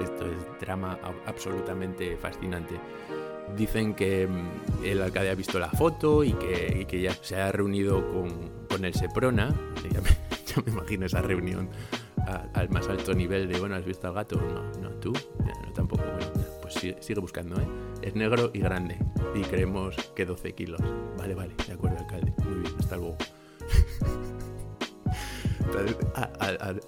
Esto 0.00 0.26
es 0.26 0.60
drama 0.60 0.98
absolutamente 1.26 2.16
fascinante. 2.16 2.76
Dicen 3.56 3.94
que 3.94 4.28
mm, 4.28 4.84
el 4.84 5.02
alcalde 5.02 5.30
ha 5.30 5.34
visto 5.34 5.58
la 5.58 5.70
foto 5.70 6.22
y 6.22 6.32
que, 6.34 6.86
que 6.88 7.00
ya 7.00 7.12
se 7.14 7.40
ha 7.40 7.50
reunido 7.50 8.06
con, 8.12 8.66
con 8.68 8.84
el 8.84 8.94
Seprona. 8.94 9.52
Yo 10.54 10.62
me 10.64 10.72
imagino 10.72 11.06
esa 11.06 11.22
reunión 11.22 11.68
al 12.54 12.68
más 12.70 12.88
alto 12.88 13.14
nivel 13.14 13.48
de, 13.48 13.58
bueno, 13.58 13.74
¿has 13.74 13.84
visto 13.84 14.08
al 14.08 14.14
gato? 14.14 14.40
No, 14.40 14.62
no, 14.80 14.90
tú, 14.96 15.12
no, 15.12 15.72
tampoco. 15.72 16.04
pues 16.62 16.74
sigue, 16.74 17.20
buscando, 17.20 17.60
¿eh? 17.60 17.66
Es 18.02 18.14
negro 18.14 18.50
y 18.52 18.60
grande. 18.60 18.98
Y 19.34 19.42
creemos 19.42 19.96
que 20.14 20.24
12 20.24 20.54
kilos. 20.54 20.80
Vale, 21.18 21.34
vale, 21.34 21.54
de 21.66 21.72
acuerdo, 21.72 21.98
alcalde. 21.98 22.32
Muy 22.44 22.60
bien, 22.60 22.72
hasta 22.78 22.96
luego. 22.96 23.16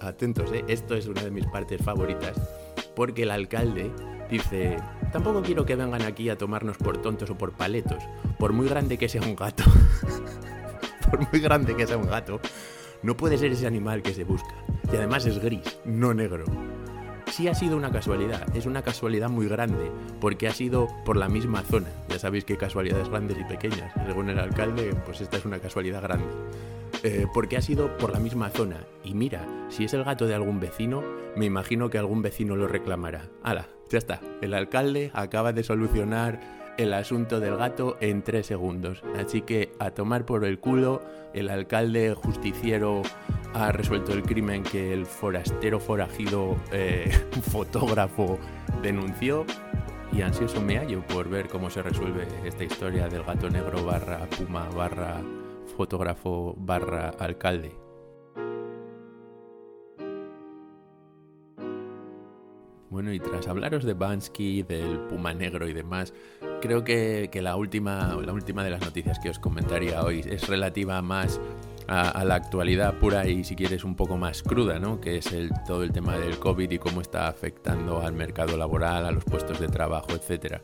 atentos, 0.01 0.51
¿eh? 0.51 0.63
Esto 0.67 0.95
es 0.95 1.07
una 1.07 1.23
de 1.23 1.31
mis 1.31 1.45
partes 1.47 1.81
favoritas. 1.83 2.35
Porque 2.95 3.23
el 3.23 3.31
alcalde 3.31 3.91
dice, 4.29 4.77
tampoco 5.11 5.41
quiero 5.41 5.65
que 5.65 5.75
vengan 5.75 6.03
aquí 6.03 6.29
a 6.29 6.37
tomarnos 6.37 6.77
por 6.77 7.01
tontos 7.01 7.29
o 7.29 7.37
por 7.37 7.53
paletos, 7.53 8.03
por 8.37 8.53
muy 8.53 8.67
grande 8.67 8.97
que 8.97 9.09
sea 9.09 9.21
un 9.21 9.35
gato. 9.35 9.63
por 11.09 11.31
muy 11.31 11.41
grande 11.41 11.75
que 11.75 11.87
sea 11.87 11.97
un 11.97 12.07
gato, 12.07 12.39
no 13.03 13.15
puede 13.15 13.37
ser 13.37 13.51
ese 13.51 13.67
animal 13.67 14.01
que 14.01 14.13
se 14.13 14.23
busca. 14.23 14.55
Y 14.91 14.95
además 14.95 15.25
es 15.25 15.39
gris, 15.39 15.79
no 15.85 16.13
negro. 16.13 16.45
Sí 17.31 17.47
ha 17.47 17.55
sido 17.55 17.77
una 17.77 17.91
casualidad, 17.91 18.55
es 18.55 18.65
una 18.65 18.83
casualidad 18.83 19.29
muy 19.29 19.47
grande, 19.47 19.91
porque 20.19 20.47
ha 20.47 20.53
sido 20.53 20.87
por 21.03 21.17
la 21.17 21.29
misma 21.29 21.63
zona. 21.63 21.89
Ya 22.07 22.19
sabéis 22.19 22.45
que 22.45 22.57
casualidades 22.57 23.09
grandes 23.09 23.37
y 23.39 23.43
pequeñas. 23.43 23.91
Según 24.05 24.29
el 24.29 24.39
alcalde, 24.39 24.95
pues 25.05 25.21
esta 25.21 25.37
es 25.37 25.45
una 25.45 25.59
casualidad 25.59 26.01
grande. 26.01 26.27
Eh, 27.01 27.25
porque 27.33 27.57
ha 27.57 27.61
sido 27.61 27.97
por 27.97 28.11
la 28.11 28.19
misma 28.19 28.49
zona. 28.49 28.85
Y 29.03 29.13
mira, 29.15 29.45
si 29.69 29.83
es 29.83 29.93
el 29.93 30.03
gato 30.03 30.27
de 30.27 30.35
algún 30.35 30.59
vecino, 30.59 31.03
me 31.35 31.45
imagino 31.45 31.89
que 31.89 31.97
algún 31.97 32.21
vecino 32.21 32.55
lo 32.55 32.67
reclamará. 32.67 33.29
¡Hala! 33.41 33.67
Ya 33.89 33.97
está. 33.97 34.21
El 34.41 34.53
alcalde 34.53 35.11
acaba 35.13 35.53
de 35.53 35.63
solucionar 35.63 36.39
el 36.77 36.93
asunto 36.93 37.39
del 37.39 37.57
gato 37.57 37.97
en 38.01 38.23
tres 38.23 38.47
segundos. 38.47 39.03
Así 39.17 39.41
que 39.41 39.71
a 39.79 39.91
tomar 39.91 40.25
por 40.25 40.45
el 40.45 40.59
culo, 40.59 41.01
el 41.33 41.49
alcalde 41.49 42.13
justiciero 42.13 43.01
ha 43.53 43.71
resuelto 43.71 44.13
el 44.13 44.23
crimen 44.23 44.63
que 44.63 44.93
el 44.93 45.05
forastero 45.05 45.79
forajido 45.79 46.55
eh, 46.71 47.11
fotógrafo 47.51 48.39
denunció 48.81 49.45
y 50.11 50.21
ansioso 50.21 50.61
me 50.61 50.77
hallo 50.77 51.01
por 51.07 51.29
ver 51.29 51.47
cómo 51.47 51.69
se 51.69 51.81
resuelve 51.81 52.27
esta 52.45 52.63
historia 52.63 53.07
del 53.07 53.23
gato 53.23 53.49
negro 53.49 53.83
barra 53.83 54.19
puma 54.29 54.69
barra 54.69 55.21
fotógrafo 55.75 56.55
barra 56.57 57.09
alcalde. 57.19 57.82
Bueno, 62.93 63.11
y 63.11 63.19
tras 63.19 63.47
hablaros 63.47 63.85
de 63.85 63.95
Bansky, 63.95 64.61
del 64.61 64.99
Puma 65.09 65.33
Negro 65.33 65.67
y 65.67 65.73
demás, 65.73 66.13
creo 66.61 66.83
que, 66.83 67.27
la, 67.41 67.55
última, 67.55 68.15
la 68.23 68.31
última 68.31 68.63
de 68.63 68.69
las 68.69 68.81
noticias 68.81 69.17
que 69.17 69.31
os 69.31 69.39
comentaría 69.39 70.03
hoy 70.03 70.19
es 70.23 70.47
relativa 70.47 71.01
más 71.01 71.41
a, 71.87 72.23
la 72.23 72.35
actualidad 72.35 72.99
pura 72.99 73.27
y 73.27 73.43
si 73.45 73.55
quieres 73.55 73.83
un 73.83 73.95
poco 73.95 74.17
más 74.17 74.43
cruda, 74.43 74.77
¿no? 74.77 75.01
Que 75.01 75.17
es 75.17 75.31
el, 75.31 75.49
todo 75.65 75.81
el 75.81 75.91
tema 75.91 76.19
del 76.19 76.37
COVID 76.37 76.69
y 76.69 76.77
cómo 76.77 77.01
está 77.01 77.27
afectando 77.27 77.99
al 77.99 78.13
mercado 78.13 78.57
laboral, 78.57 79.07
a 79.07 79.11
los 79.11 79.23
puestos 79.23 79.59
de 79.59 79.69
trabajo, 79.69 80.09
etcétera. 80.11 80.61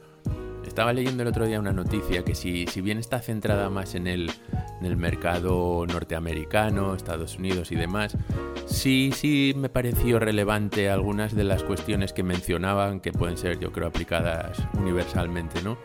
Estaba 0.79 0.93
leyendo 0.93 1.24
el 1.24 1.27
otro 1.27 1.45
día 1.45 1.59
una 1.59 1.74
noticia 1.74 2.24
que 2.24 2.33
si, 2.33 2.65
si 2.67 2.79
bien 2.79 3.00
está 3.00 3.19
centrada 3.19 3.69
más 3.69 3.95
en 3.95 4.07
el, 4.07 4.31
en 4.79 4.86
el 4.86 4.95
mercado 4.95 5.86
norteamericano, 5.86 6.95
Estados 6.95 7.38
Unidos 7.38 7.74
y 7.74 7.75
demás, 7.75 8.15
sí, 8.65 9.12
sí 9.13 9.53
me 9.57 9.67
pareció 9.67 10.19
relevante 10.19 10.89
algunas 10.89 11.36
de 11.36 11.43
las 11.43 11.63
cuestiones 11.63 12.13
que 12.13 12.24
mencionaban 12.24 13.01
que 13.01 13.12
pueden 13.12 13.36
ser, 13.36 13.59
yo 13.59 13.74
creo, 13.74 13.89
aplicadas 13.89 14.57
universalmente, 14.79 15.62
¿no? 15.63 15.77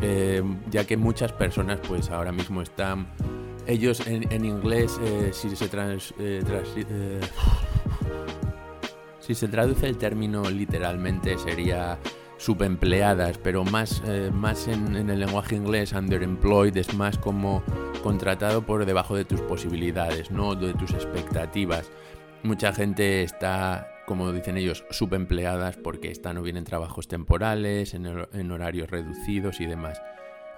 Eh, 0.00 0.42
ya 0.70 0.86
que 0.86 0.96
muchas 0.96 1.32
personas 1.32 1.78
pues 1.86 2.08
ahora 2.08 2.32
mismo 2.32 2.62
están 2.62 3.08
ellos 3.66 4.06
en, 4.06 4.46
inglés 4.46 4.98
eh, 5.04 5.32
si 5.34 5.54
se 5.54 5.68
trans, 5.68 6.14
eh, 6.18 6.40
si 9.20 9.34
se 9.34 9.48
traduce 9.48 9.86
el 9.86 9.98
término 9.98 10.48
literalmente 10.48 11.36
sería 11.36 11.98
subempleadas, 12.40 13.38
pero 13.38 13.64
más, 13.64 14.02
más 14.32 14.66
en, 14.66 14.96
el 14.96 15.20
lenguaje 15.20 15.54
inglés 15.54 15.92
underemployed 15.92 16.76
es 16.76 16.94
más 16.94 17.18
como 17.18 17.62
contratado 18.02 18.62
por 18.62 18.84
debajo 18.84 19.14
de 19.14 19.24
tus 19.24 19.40
posibilidades, 19.42 20.32
no 20.32 20.56
de 20.56 20.74
tus 20.74 20.90
expectativas. 20.92 21.90
Mucha 22.42 22.72
gente 22.72 23.22
está 23.22 23.86
como 24.10 24.32
dicen 24.32 24.56
ellos, 24.56 24.84
subempleadas 24.90 25.76
porque 25.76 26.10
están 26.10 26.36
o 26.36 26.42
bien 26.42 26.56
en 26.56 26.64
trabajos 26.64 27.06
temporales, 27.06 27.94
en, 27.94 28.50
horarios 28.50 28.90
reducidos 28.90 29.60
y 29.60 29.66
demás. 29.66 30.02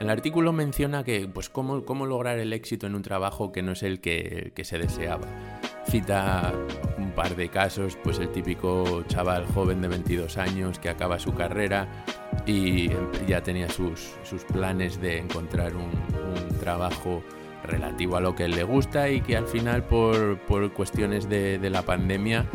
El 0.00 0.08
artículo 0.08 0.54
menciona 0.54 1.04
que, 1.04 1.28
pues, 1.28 1.50
cómo, 1.50 1.84
cómo, 1.84 2.06
lograr 2.06 2.38
el 2.38 2.54
éxito 2.54 2.86
en 2.86 2.94
un 2.94 3.02
trabajo 3.02 3.52
que 3.52 3.60
no 3.60 3.72
es 3.72 3.82
el 3.82 4.00
que, 4.00 4.54
se 4.64 4.78
deseaba. 4.78 5.26
Cita 5.86 6.52
un 6.96 7.10
par 7.10 7.34
de 7.36 7.48
casos, 7.48 7.98
pues 8.02 8.18
el 8.18 8.30
típico 8.30 9.02
chaval 9.08 9.46
joven 9.46 9.82
de 9.82 9.88
22 9.88 10.38
años 10.38 10.78
que 10.78 10.88
acaba 10.88 11.18
su 11.18 11.34
carrera 11.34 11.88
y 12.46 12.90
ya 13.26 13.42
tenía 13.42 13.68
sus, 13.68 14.14
sus 14.22 14.44
planes 14.44 15.00
de 15.00 15.18
encontrar 15.18 15.74
un, 15.76 15.90
trabajo 16.58 17.24
relativo 17.64 18.16
a 18.16 18.20
lo 18.20 18.36
que 18.36 18.46
le 18.46 18.62
gusta 18.62 19.10
y 19.10 19.20
que 19.20 19.36
al 19.36 19.46
final 19.46 19.82
por, 19.82 20.38
por 20.42 20.72
cuestiones 20.72 21.28
de, 21.28 21.58
la 21.70 21.82
pandemia 21.82 22.46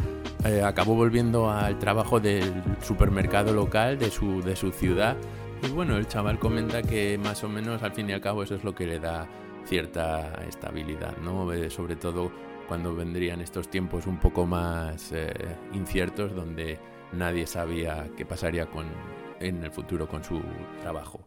eh, 0.45 0.61
acabó 0.63 0.95
volviendo 0.95 1.51
al 1.51 1.77
trabajo 1.77 2.21
del 2.21 2.63
supermercado 2.81 3.53
local 3.53 3.99
de 3.99 4.09
su, 4.09 4.41
de 4.41 4.55
su 4.55 4.71
ciudad. 4.71 5.17
Y 5.61 5.71
bueno, 5.71 5.97
el 5.97 6.07
chaval 6.07 6.39
comenta 6.39 6.81
que 6.81 7.17
más 7.17 7.43
o 7.43 7.49
menos 7.49 7.83
al 7.83 7.91
fin 7.91 8.09
y 8.09 8.13
al 8.13 8.21
cabo 8.21 8.43
eso 8.43 8.55
es 8.55 8.63
lo 8.63 8.73
que 8.73 8.87
le 8.87 8.99
da 8.99 9.27
cierta 9.65 10.41
estabilidad, 10.47 11.17
¿no? 11.17 11.51
Eh, 11.51 11.69
sobre 11.69 11.97
todo 11.97 12.31
cuando 12.67 12.95
vendrían 12.95 13.41
estos 13.41 13.69
tiempos 13.69 14.07
un 14.07 14.19
poco 14.19 14.45
más 14.45 15.11
eh, 15.11 15.31
inciertos 15.73 16.35
donde 16.35 16.79
nadie 17.13 17.47
sabía 17.47 18.07
qué 18.15 18.25
pasaría 18.25 18.65
con, 18.65 18.85
en 19.39 19.63
el 19.63 19.71
futuro 19.71 20.07
con 20.07 20.23
su 20.23 20.41
trabajo. 20.81 21.19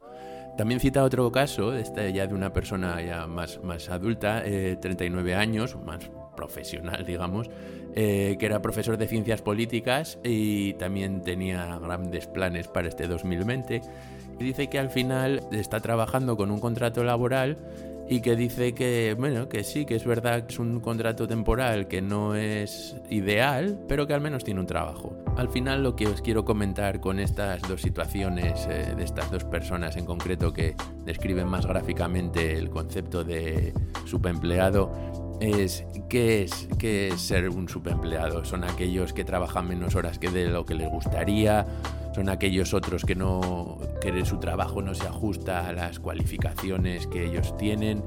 También 0.56 0.80
cita 0.80 1.04
otro 1.04 1.30
caso, 1.32 1.74
este 1.74 2.12
ya 2.12 2.26
de 2.26 2.34
una 2.34 2.52
persona 2.52 3.00
ya 3.00 3.26
más, 3.26 3.62
más 3.62 3.88
adulta, 3.88 4.42
39 4.42 5.34
años, 5.34 5.76
más 5.76 6.10
profesional, 6.36 7.04
digamos, 7.06 7.50
eh, 7.94 8.36
que 8.38 8.46
era 8.46 8.62
profesor 8.62 8.96
de 8.96 9.06
ciencias 9.06 9.42
políticas 9.42 10.18
y 10.24 10.74
también 10.74 11.22
tenía 11.22 11.78
grandes 11.78 12.26
planes 12.26 12.68
para 12.68 12.88
este 12.88 13.06
2020. 13.06 13.82
Y 14.38 14.44
dice 14.44 14.68
que 14.68 14.78
al 14.78 14.90
final 14.90 15.40
está 15.52 15.80
trabajando 15.80 16.36
con 16.36 16.50
un 16.50 16.60
contrato 16.60 17.04
laboral 17.04 17.58
y 18.10 18.22
que 18.22 18.34
dice 18.34 18.74
que, 18.74 19.14
bueno, 19.16 19.48
que 19.48 19.62
sí, 19.62 19.84
que 19.86 19.94
es 19.94 20.04
verdad 20.04 20.44
que 20.44 20.52
es 20.52 20.58
un 20.58 20.80
contrato 20.80 21.28
temporal 21.28 21.86
que 21.86 22.02
no 22.02 22.34
es 22.34 22.96
ideal, 23.08 23.78
pero 23.86 24.08
que 24.08 24.14
al 24.14 24.20
menos 24.20 24.42
tiene 24.42 24.58
un 24.58 24.66
trabajo. 24.66 25.16
Al 25.36 25.48
final 25.48 25.84
lo 25.84 25.94
que 25.94 26.08
os 26.08 26.20
quiero 26.20 26.44
comentar 26.44 27.00
con 27.00 27.20
estas 27.20 27.62
dos 27.62 27.80
situaciones 27.80 28.66
eh, 28.68 28.94
de 28.96 29.04
estas 29.04 29.30
dos 29.30 29.44
personas 29.44 29.96
en 29.96 30.06
concreto 30.06 30.52
que 30.52 30.74
describen 31.04 31.46
más 31.46 31.66
gráficamente 31.66 32.58
el 32.58 32.68
concepto 32.68 33.22
de 33.22 33.72
subempleado 34.06 34.90
es 35.40 35.84
¿qué 36.08 36.42
es, 36.42 36.68
qué 36.80 37.08
es 37.08 37.20
ser 37.20 37.48
un 37.48 37.68
subempleado? 37.68 38.44
Son 38.44 38.64
aquellos 38.64 39.12
que 39.12 39.24
trabajan 39.24 39.68
menos 39.68 39.94
horas 39.94 40.18
que 40.18 40.30
de 40.30 40.48
lo 40.48 40.66
que 40.66 40.74
les 40.74 40.90
gustaría, 40.90 41.64
son 42.14 42.28
aquellos 42.28 42.74
otros 42.74 43.04
que 43.04 43.14
no 43.14 43.78
que 44.00 44.24
su 44.24 44.38
trabajo 44.38 44.82
no 44.82 44.94
se 44.94 45.06
ajusta 45.06 45.68
a 45.68 45.72
las 45.72 45.98
cualificaciones 46.00 47.06
que 47.06 47.26
ellos 47.26 47.56
tienen. 47.56 48.02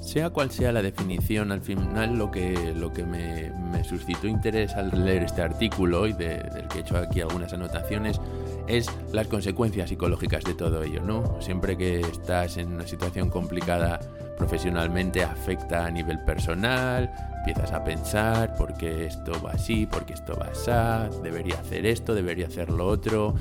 Sea 0.00 0.28
cual 0.28 0.50
sea 0.50 0.70
la 0.70 0.82
definición, 0.82 1.50
al 1.50 1.62
final 1.62 2.18
lo 2.18 2.30
que, 2.30 2.74
lo 2.76 2.92
que 2.92 3.04
me, 3.04 3.52
suscitó 3.84 4.26
interés 4.26 4.74
al 4.74 5.04
leer 5.04 5.24
este 5.24 5.40
artículo 5.40 6.06
y 6.06 6.12
del 6.12 6.68
que 6.68 6.78
he 6.78 6.80
hecho 6.82 6.98
aquí 6.98 7.22
algunas 7.22 7.52
anotaciones 7.54 8.20
es 8.66 8.86
las 9.12 9.28
consecuencias 9.28 9.88
psicológicas 9.88 10.44
de 10.44 10.54
todo 10.54 10.82
ello, 10.82 11.00
¿no? 11.02 11.40
Siempre 11.40 11.76
que 11.76 12.00
estás 12.00 12.58
en 12.58 12.72
una 12.74 12.86
situación 12.86 13.30
complicada 13.30 14.00
profesionalmente 14.36 15.22
afecta 15.22 15.86
a 15.86 15.90
nivel 15.90 16.20
personal, 16.20 17.10
empiezas 17.38 17.72
a 17.72 17.84
pensar 17.84 18.54
por 18.56 18.74
qué 18.74 19.06
esto 19.06 19.32
va 19.42 19.52
así, 19.52 19.86
por 19.86 20.04
qué 20.04 20.14
esto 20.14 20.36
va 20.38 20.46
así, 20.46 21.20
debería 21.22 21.56
hacer 21.56 21.86
esto, 21.86 22.14
debería 22.14 22.46
hacer 22.46 22.70
lo 22.70 22.86
otro. 22.86 23.34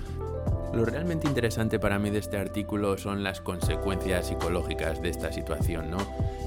Lo 0.73 0.85
realmente 0.85 1.27
interesante 1.27 1.79
para 1.79 1.99
mí 1.99 2.09
de 2.09 2.17
este 2.17 2.37
artículo 2.37 2.97
son 2.97 3.23
las 3.23 3.41
consecuencias 3.41 4.27
psicológicas 4.27 5.01
de 5.01 5.09
esta 5.09 5.31
situación, 5.31 5.91
¿no? 5.91 5.97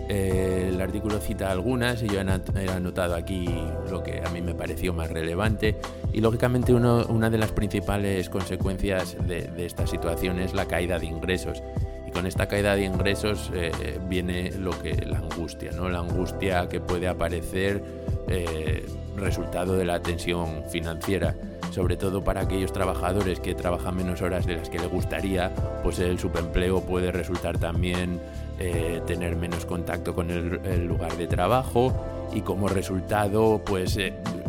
Eh, 0.09 0.71
el 0.73 0.81
artículo 0.81 1.19
cita 1.19 1.51
algunas 1.51 2.03
y 2.03 2.09
yo 2.09 2.21
he 2.21 2.69
anotado 2.71 3.15
aquí 3.15 3.49
lo 3.91 4.03
que 4.03 4.23
a 4.25 4.31
mí 4.31 4.41
me 4.41 4.55
pareció 4.55 4.93
más 4.93 5.11
relevante 5.11 5.77
y 6.13 6.21
lógicamente 6.21 6.73
una 6.75 7.31
de 7.31 7.39
las 7.39 7.53
principales 7.53 8.29
consecuencias 8.29 9.17
de, 9.27 9.43
de 9.43 9.67
esta 9.67 9.87
situación 9.87 10.39
es 10.39 10.55
la 10.55 10.67
caída 10.67 10.99
de 10.99 11.07
ingresos 11.07 11.63
con 12.17 12.25
esta 12.25 12.47
caída 12.47 12.75
de 12.75 12.85
ingresos 12.85 13.51
eh, 13.53 14.01
viene 14.09 14.51
lo 14.53 14.71
que 14.71 15.05
la 15.05 15.19
angustia, 15.19 15.71
¿no? 15.73 15.91
La 15.91 15.99
angustia 15.99 16.67
que 16.67 16.81
puede 16.81 17.09
aparecer 17.09 17.85
eh, 18.27 18.87
resultado 19.17 19.77
de 19.77 19.85
la 19.85 20.01
tensión 20.01 20.65
financiera, 20.71 21.35
sobre 21.73 21.99
todo 21.99 22.25
para 22.25 22.41
aquellos 22.41 22.73
trabajadores 22.73 23.39
que 23.39 23.55
trabajan 23.55 23.97
menos 23.97 24.23
horas 24.23 24.47
de 24.47 24.57
las 24.57 24.71
que 24.71 24.79
le 24.79 24.87
gustaría, 24.87 25.53
pues 25.83 25.99
el 25.99 26.19
subempleo 26.19 26.81
puede 26.81 27.13
resultar 27.13 27.59
también 27.59 28.19
eh, 28.59 29.03
tener 29.07 29.37
menos 29.37 29.67
contacto 29.67 30.15
con 30.15 30.31
el, 30.31 30.87
lugar 30.87 31.19
de 31.19 31.27
trabajo 31.27 31.93
y 32.33 32.41
como 32.41 32.69
resultado 32.69 33.61
pues 33.63 33.99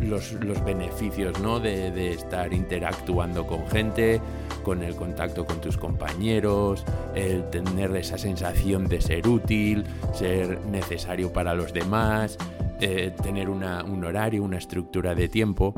los, 0.01 0.34
beneficios 0.63 1.39
¿no? 1.39 1.60
de, 1.60 1.92
de 1.92 2.13
estar 2.13 2.54
interactuando 2.54 3.46
con 3.46 3.68
gente, 3.68 4.22
con 4.63 4.84
el 4.84 4.96
contacto 4.96 5.46
con 5.46 5.62
tus 5.62 5.77
compañeros, 5.77 6.84
el 7.16 7.50
tener 7.50 7.96
esa 7.96 8.18
sensación 8.18 8.88
de 8.88 9.01
ser 9.01 9.27
útil, 9.27 9.86
ser 10.13 10.60
necesario 10.66 11.32
para 11.32 11.54
los 11.56 11.74
demás, 11.74 12.38
eh, 12.80 13.12
tener 13.24 13.50
un 13.50 13.63
horario, 13.63 14.44
una 14.44 14.58
estructura 14.58 15.16
de 15.16 15.30
tiempo. 15.30 15.74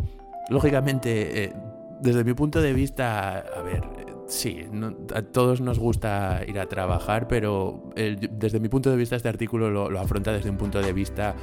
Lógicamente, 0.49 1.45
eh, 1.45 1.53
desde 2.01 2.23
mi 2.23 2.33
punto 2.33 2.61
de 2.61 2.73
vista, 2.73 3.39
a 3.39 3.61
ver, 3.61 3.83
sí, 4.27 4.65
a 5.13 5.21
todos 5.21 5.61
nos 5.61 5.79
gusta 5.79 6.41
ir 6.47 6.59
a 6.59 6.67
trabajar, 6.67 7.27
pero 7.27 7.91
desde 7.95 8.59
mi 8.59 8.69
punto 8.69 8.89
de 8.89 8.97
vista 8.97 9.15
este 9.15 9.29
artículo 9.29 9.89
lo 9.89 9.99
afronta 9.99 10.33
desde 10.33 10.49
un 10.49 10.57
punto 10.57 10.81
de 10.81 10.91
vista 10.93 11.35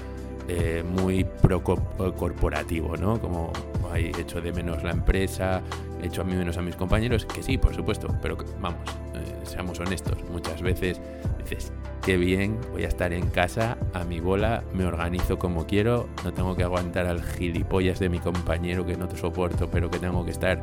eh, 0.49 0.85
muy 0.85 1.25
pro 1.25 1.63
corporativo, 1.63 2.97
¿no? 2.97 3.21
Como 3.21 3.53
hay 3.93 4.13
hecho 4.19 4.41
de 4.41 4.53
menos 4.53 4.83
la 4.83 4.93
empresa, 4.93 5.63
hecho 6.03 6.23
a 6.23 6.25
mí 6.25 6.35
menos 6.35 6.57
a 6.57 6.63
mis 6.63 6.77
compañeros, 6.77 7.27
que 7.27 7.43
sí, 7.43 7.59
por 7.59 7.75
supuesto, 7.75 8.09
pero 8.23 8.37
vamos, 8.61 8.81
eh, 9.15 9.45
seamos 9.45 9.81
honestos, 9.81 10.19
muchas 10.31 10.63
veces 10.63 11.01
dices, 11.43 11.73
qué 12.03 12.17
bien, 12.17 12.59
voy 12.73 12.85
a 12.85 12.89
estar 12.89 13.13
en 13.13 13.29
casa, 13.29 13.77
a 13.93 14.05
mi 14.05 14.21
bola, 14.21 14.63
me 14.73 14.85
organizo 14.85 15.39
como 15.39 15.67
quiero, 15.67 16.09
no 16.25 16.33
tengo 16.33 16.57
que 16.57 16.63
aguantar 16.63 17.07
al 17.07 17.23
gilipollas 17.23 17.99
de 17.99 18.09
mi 18.09 18.19
compañero 18.19 18.87
que 18.87 18.97
no 18.97 19.09
te 19.09 19.17
soporto, 19.17 19.71
pero 19.71 19.91
que 19.91 19.99
tengo 19.99 20.25
que 20.25 20.31
estar 20.31 20.63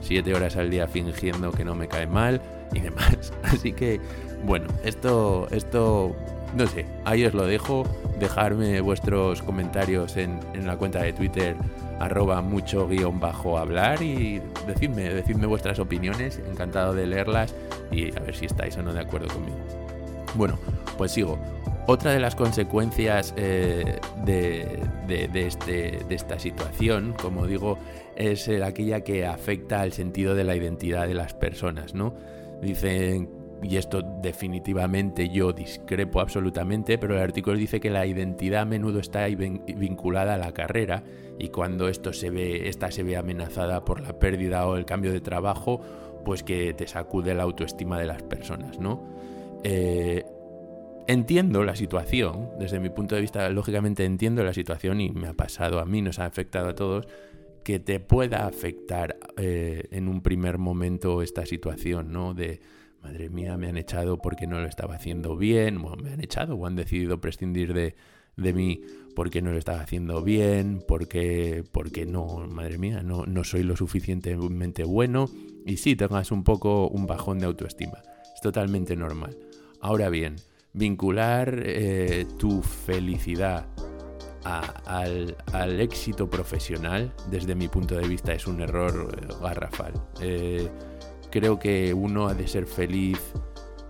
siete 0.00 0.34
horas 0.34 0.56
al 0.56 0.70
día 0.70 0.88
fingiendo 0.88 1.52
que 1.52 1.64
no 1.64 1.74
me 1.74 1.88
cae 1.88 2.06
mal 2.06 2.40
y 2.72 2.80
demás. 2.80 3.32
Así 3.42 3.72
que, 3.72 4.00
bueno, 4.44 4.66
esto, 4.84 5.46
esto 5.50 6.16
no 6.54 6.66
sé, 6.66 6.86
ahí 7.04 7.24
os 7.24 7.34
lo 7.34 7.46
dejo. 7.46 7.84
Dejarme 8.18 8.80
vuestros 8.80 9.42
comentarios 9.42 10.16
en, 10.16 10.40
la 10.64 10.76
cuenta 10.76 11.02
de 11.02 11.12
Twitter 11.12 11.56
arroba 11.98 12.40
mucho 12.42 12.86
guion 12.88 13.20
bajo 13.20 13.58
hablar 13.58 14.02
y 14.02 14.40
decidme, 14.66 15.46
vuestras 15.46 15.78
opiniones, 15.78 16.40
encantado 16.50 16.94
de 16.94 17.06
leerlas 17.06 17.54
y 17.90 18.16
a 18.16 18.20
ver 18.20 18.34
si 18.34 18.46
estáis 18.46 18.76
o 18.76 18.82
no 18.82 18.92
de 18.92 19.00
acuerdo 19.00 19.28
conmigo. 19.28 19.58
Bueno, 20.34 20.58
pues 20.96 21.12
sigo. 21.12 21.38
Otra 21.86 22.12
de 22.12 22.20
las 22.20 22.36
consecuencias 22.36 23.34
eh, 23.36 23.98
de, 24.24 24.80
este, 25.34 26.00
de, 26.06 26.14
esta 26.14 26.38
situación, 26.38 27.14
como 27.20 27.46
digo, 27.46 27.78
es 28.16 28.48
aquella 28.48 29.00
que 29.00 29.26
afecta 29.26 29.80
al 29.80 29.92
sentido 29.92 30.34
de 30.34 30.44
la 30.44 30.54
identidad 30.54 31.08
de 31.08 31.14
las 31.14 31.34
personas, 31.34 31.94
¿no? 31.94 32.14
Dicen 32.62 33.39
y 33.62 33.76
esto 33.76 34.02
definitivamente 34.02 35.28
yo 35.28 35.52
discrepo 35.52 36.20
absolutamente, 36.20 36.98
pero 36.98 37.14
el 37.14 37.22
artículo 37.22 37.56
dice 37.56 37.80
que 37.80 37.90
la 37.90 38.06
identidad 38.06 38.62
a 38.62 38.64
menudo 38.64 39.00
está 39.00 39.26
vinculada 39.26 40.34
a 40.34 40.38
la 40.38 40.52
carrera 40.52 41.02
y 41.38 41.48
cuando 41.48 41.88
esto 41.88 42.12
se 42.12 42.30
ve, 42.30 42.68
esta 42.68 42.90
se 42.90 43.02
ve 43.02 43.16
amenazada 43.16 43.84
por 43.84 44.00
la 44.00 44.18
pérdida 44.18 44.66
o 44.66 44.76
el 44.76 44.84
cambio 44.84 45.12
de 45.12 45.20
trabajo, 45.20 45.80
pues 46.24 46.42
que 46.42 46.74
te 46.74 46.86
sacude 46.86 47.34
la 47.34 47.42
autoestima 47.42 47.98
de 47.98 48.06
las 48.06 48.22
personas, 48.22 48.78
¿no? 48.78 49.02
Eh, 49.62 50.24
entiendo 51.06 51.64
la 51.64 51.76
situación, 51.76 52.50
desde 52.58 52.78
mi 52.78 52.90
punto 52.90 53.14
de 53.14 53.20
vista, 53.20 53.48
lógicamente 53.50 54.04
entiendo 54.04 54.44
la 54.44 54.54
situación 54.54 55.00
y 55.00 55.10
me 55.10 55.28
ha 55.28 55.34
pasado 55.34 55.80
a 55.80 55.84
mí, 55.84 56.02
nos 56.02 56.18
ha 56.18 56.26
afectado 56.26 56.68
a 56.68 56.74
todos, 56.74 57.08
que 57.64 57.78
te 57.78 58.00
pueda 58.00 58.46
afectar 58.46 59.18
eh, 59.36 59.84
en 59.90 60.08
un 60.08 60.22
primer 60.22 60.58
momento 60.58 61.20
esta 61.22 61.44
situación, 61.46 62.12
¿no? 62.12 62.32
De, 62.32 62.60
madre 63.02 63.30
mía, 63.30 63.56
me 63.56 63.68
han 63.68 63.76
echado 63.76 64.18
porque 64.18 64.46
no 64.46 64.60
lo 64.60 64.66
estaba 64.66 64.94
haciendo 64.94 65.36
bien, 65.36 65.78
o 65.78 65.96
me 65.96 66.12
han 66.12 66.20
echado 66.20 66.54
o 66.56 66.66
han 66.66 66.76
decidido 66.76 67.20
prescindir 67.20 67.72
de, 67.74 67.94
de 68.36 68.52
mí 68.52 68.82
porque 69.14 69.42
no 69.42 69.52
lo 69.52 69.58
estaba 69.58 69.80
haciendo 69.80 70.22
bien, 70.22 70.82
porque, 70.86 71.64
porque 71.72 72.06
no, 72.06 72.46
madre 72.48 72.78
mía, 72.78 73.02
no, 73.02 73.26
no 73.26 73.44
soy 73.44 73.62
lo 73.62 73.76
suficientemente 73.76 74.84
bueno, 74.84 75.28
y 75.66 75.76
sí, 75.76 75.96
tengas 75.96 76.30
un 76.30 76.44
poco 76.44 76.88
un 76.88 77.06
bajón 77.06 77.38
de 77.38 77.46
autoestima. 77.46 78.02
Es 78.34 78.40
totalmente 78.40 78.96
normal. 78.96 79.36
Ahora 79.80 80.08
bien, 80.08 80.36
vincular 80.72 81.62
eh, 81.64 82.26
tu 82.38 82.62
felicidad 82.62 83.66
al, 84.44 85.80
éxito 85.80 86.30
profesional, 86.30 87.12
desde 87.30 87.54
mi 87.54 87.68
punto 87.68 87.96
de 87.96 88.08
vista, 88.08 88.32
es 88.32 88.46
un 88.46 88.60
error 88.60 89.18
eh, 89.20 89.34
garrafal. 89.42 89.92
Eh, 90.20 90.68
creo 91.30 91.58
que 91.58 91.94
uno 91.94 92.28
ha 92.28 92.34
de 92.34 92.46
ser 92.48 92.66
feliz 92.66 93.18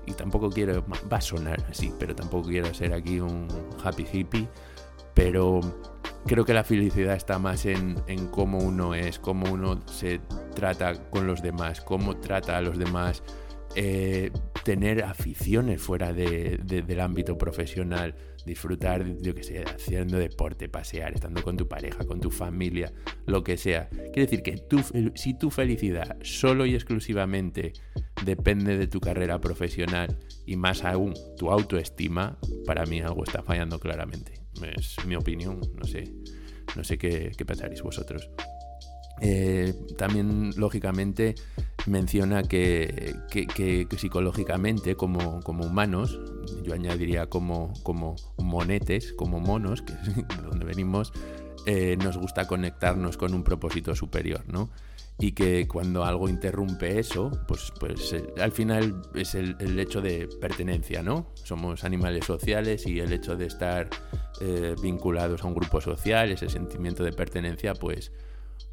y 0.07 0.13
tampoco 0.13 0.51
quiero, 0.51 0.85
va 1.11 1.19
a 1.19 1.21
sonar 1.21 1.65
así, 1.69 1.93
pero 1.99 2.15
tampoco 2.15 2.49
quiero 2.49 2.73
ser 2.75 2.93
aquí 2.93 3.21
un 3.21 3.49
happy 3.83 4.07
hippie, 4.13 4.49
pero 5.15 5.61
creo 6.27 6.45
que 6.45 6.55
la 6.55 6.65
felicidad 6.65 7.15
está 7.15 7.39
más 7.39 7.67
en, 7.67 7.97
cómo 8.31 8.59
uno 8.59 8.95
es, 8.95 9.19
cómo 9.19 9.53
uno 9.53 9.81
se 9.87 10.21
trata 10.55 11.11
con 11.11 11.27
los 11.27 11.43
demás, 11.43 11.81
cómo 11.81 12.17
trata 12.19 12.57
a 12.57 12.61
los 12.61 12.79
demás, 12.79 13.23
eh, 13.75 14.31
tener 14.65 15.05
aficiones 15.05 15.81
fuera 15.81 16.13
del 16.13 17.01
ámbito 17.01 17.39
profesional, 17.39 18.15
disfrutar, 18.47 19.05
yo 19.21 19.35
que 19.35 19.43
sé, 19.43 19.65
haciendo 19.65 20.19
deporte, 20.19 20.69
pasear, 20.69 21.13
estando 21.15 21.43
con 21.43 21.57
tu 21.57 21.69
pareja, 21.69 22.05
con 22.05 22.21
tu 22.21 22.31
familia, 22.31 22.93
lo 23.27 23.43
que 23.43 23.57
sea. 23.57 23.89
Quiere 23.89 24.27
decir 24.27 24.43
que 24.43 24.63
si 25.15 25.39
tu 25.39 25.51
felicidad 25.51 26.17
solo 26.23 26.67
y 26.67 26.75
exclusivamente 26.75 27.73
depende 28.25 28.77
de 28.77 28.87
tu 28.87 29.01
carrera 29.01 29.41
profesional 29.41 30.19
y 30.47 30.57
más 30.57 30.85
aún 30.85 31.15
tu 31.37 31.51
autoestima, 31.51 32.39
para 32.67 32.85
mí 32.87 33.01
algo 33.01 33.25
está 33.25 33.43
fallando 33.43 33.79
claramente. 33.79 34.35
Es 34.77 34.97
mi 35.07 35.17
opinión, 35.17 35.61
no 35.77 35.85
sé, 35.85 36.13
no 36.77 36.85
sé 36.85 36.99
qué, 36.99 37.33
qué 37.37 37.45
pensaréis 37.45 37.83
vosotros. 37.83 38.31
Eh, 39.21 39.75
también, 39.97 40.53
lógicamente, 40.57 41.35
menciona 41.87 42.43
que, 42.43 43.17
psicológicamente, 43.97 44.97
como, 44.97 45.41
humanos, 45.47 46.19
yo 46.63 46.75
añadiría 46.75 47.27
como, 47.27 47.73
monetes, 48.39 49.13
como 49.13 49.41
monos, 49.41 49.83
que 49.83 49.93
es 49.93 50.17
de 50.17 50.43
donde 50.43 50.65
venimos, 50.65 51.13
eh, 51.67 51.97
nos 52.03 52.17
gusta 52.17 52.47
conectarnos 52.47 53.17
con 53.17 53.35
un 53.35 53.45
propósito 53.45 53.95
superior, 53.95 54.45
¿no? 54.47 54.71
Y 55.23 55.33
que 55.33 55.69
cuando 55.69 56.07
algo 56.07 56.31
interrumpe 56.31 56.99
eso, 56.99 57.31
pues, 57.47 57.71
pues 57.79 58.15
eh, 58.15 58.25
al 58.41 58.53
final 58.53 59.03
es 59.15 59.35
el, 59.35 59.79
hecho 59.79 60.01
de 60.01 60.27
pertenencia, 60.41 61.03
¿no? 61.03 61.27
Somos 61.35 61.85
animales 61.85 62.25
sociales 62.25 62.87
y 62.87 63.01
el 63.01 63.13
hecho 63.13 63.37
de 63.37 63.47
estar 63.47 63.91
vinculados 64.81 65.43
a 65.45 65.47
un 65.47 65.55
grupo 65.55 65.83
social, 65.83 66.31
ese 66.31 66.49
sentimiento 66.49 67.05
de 67.05 67.13
pertenencia, 67.13 67.75
pues 67.75 68.11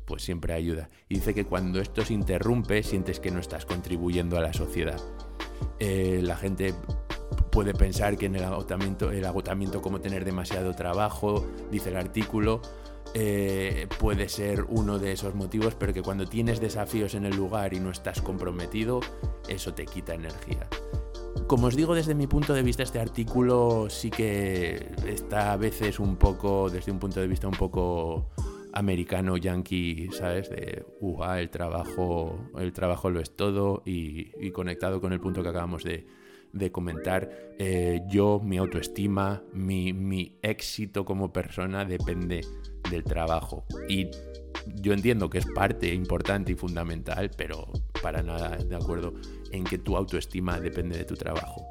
pues 0.08 0.24
siempre 0.24 0.54
ayuda. 0.54 0.90
Y 1.10 1.16
dice 1.16 1.36
que 1.36 1.46
cuando 1.46 1.80
esto 1.80 2.04
se 2.04 2.14
interrumpe, 2.14 2.82
sientes 2.82 3.20
que 3.20 3.30
no 3.30 3.40
estás 3.40 3.66
contribuyendo 3.66 4.38
a 4.38 4.42
la 4.42 4.54
sociedad. 4.54 5.00
Eh, 5.80 6.22
la 6.24 6.38
gente 6.38 6.74
puede 7.52 7.74
pensar 7.74 8.18
que 8.18 8.28
en 8.28 8.36
el 8.36 8.44
agotamiento, 8.44 9.12
el 9.12 9.26
agotamiento 9.26 9.82
como 9.82 10.00
tener 10.00 10.24
demasiado 10.24 10.74
trabajo, 10.74 11.46
dice 11.70 11.90
el 11.90 11.98
artículo, 11.98 12.62
eh, 13.14 13.88
puede 14.00 14.30
ser 14.30 14.66
uno 14.70 14.98
de 14.98 15.12
esos 15.12 15.36
motivos, 15.36 15.76
pero 15.76 15.94
que 15.94 16.02
cuando 16.02 16.26
tienes 16.26 16.62
desafíos 16.62 17.14
en 17.14 17.26
el 17.26 17.36
lugar 17.36 17.74
y 17.74 17.80
no 17.82 17.92
estás 17.92 18.22
comprometido, 18.22 19.02
eso 19.50 19.74
te 19.74 19.86
quita 19.86 20.14
energía. 20.14 20.68
Como 21.48 21.68
os 21.68 21.76
digo, 21.76 21.96
desde 21.96 22.16
mi 22.16 22.28
punto 22.28 22.54
de 22.54 22.64
vista, 22.64 22.84
este 22.84 23.00
artículo 23.00 23.88
sí 23.90 24.10
que 24.10 24.90
está 25.06 25.52
a 25.52 25.58
veces 25.58 26.00
un 26.00 26.16
poco, 26.16 26.70
desde 26.70 26.92
un 26.92 27.00
punto 27.00 27.20
de 27.20 27.28
vista 27.28 27.48
un 27.48 27.56
poco 27.56 28.28
americano 28.78 29.38
yankee, 29.38 30.10
¿sabes? 30.12 30.50
De, 30.50 30.86
uh, 31.00 31.24
el 31.34 31.50
trabajo, 31.50 32.40
el 32.60 32.72
trabajo 32.74 33.10
lo 33.10 33.20
es 33.20 33.36
todo 33.36 33.82
y, 33.86 34.52
conectado 34.52 35.02
con 35.02 35.14
el 35.14 35.20
punto 35.20 35.42
que 35.42 35.50
acabamos 35.50 35.84
de, 35.84 36.06
comentar, 36.72 37.30
eh, 37.60 38.02
yo, 38.08 38.40
mi 38.44 38.58
autoestima, 38.58 39.44
mi, 39.52 39.94
mi 39.94 40.38
éxito 40.42 41.06
como 41.06 41.34
persona 41.34 41.86
depende 41.86 42.42
del 42.90 43.04
trabajo. 43.04 43.66
Y 43.90 44.08
yo 44.76 44.94
entiendo 44.94 45.30
que 45.30 45.40
es 45.40 45.48
parte 45.48 45.94
importante 45.94 46.52
y 46.52 46.56
fundamental, 46.56 47.32
pero 47.36 47.68
para 48.02 48.22
nada 48.22 48.58
de 48.58 48.76
acuerdo 48.76 49.14
en 49.52 49.64
que 49.64 49.78
tu 49.78 49.98
autoestima 49.98 50.60
depende 50.60 50.98
de 50.98 51.06
tu 51.06 51.16
trabajo. 51.16 51.66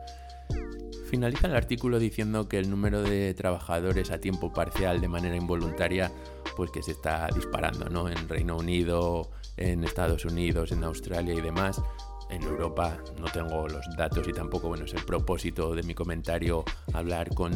Finaliza 1.08 1.46
el 1.46 1.54
artículo 1.54 2.00
diciendo 2.00 2.48
que 2.48 2.58
el 2.58 2.68
número 2.68 3.00
de 3.00 3.32
trabajadores 3.34 4.10
a 4.10 4.18
tiempo 4.18 4.52
parcial 4.52 5.00
de 5.00 5.06
manera 5.06 5.36
involuntaria 5.36 6.10
pues 6.56 6.70
que 6.70 6.82
se 6.82 6.92
está 6.92 7.28
disparando, 7.34 7.88
¿no? 7.88 8.08
En 8.08 8.28
Reino 8.28 8.56
Unido, 8.56 9.30
en 9.56 9.84
Estados 9.84 10.24
Unidos, 10.24 10.72
en 10.72 10.82
Australia 10.82 11.34
y 11.34 11.40
demás. 11.40 11.80
En 12.28 12.42
Europa 12.42 12.98
no 13.20 13.26
tengo 13.26 13.68
los 13.68 13.86
datos 13.96 14.26
y 14.26 14.32
tampoco, 14.32 14.68
bueno, 14.68 14.84
es 14.84 14.94
el 14.94 15.04
propósito 15.04 15.74
de 15.76 15.84
mi 15.84 15.94
comentario 15.94 16.64
hablar 16.92 17.32
con 17.32 17.52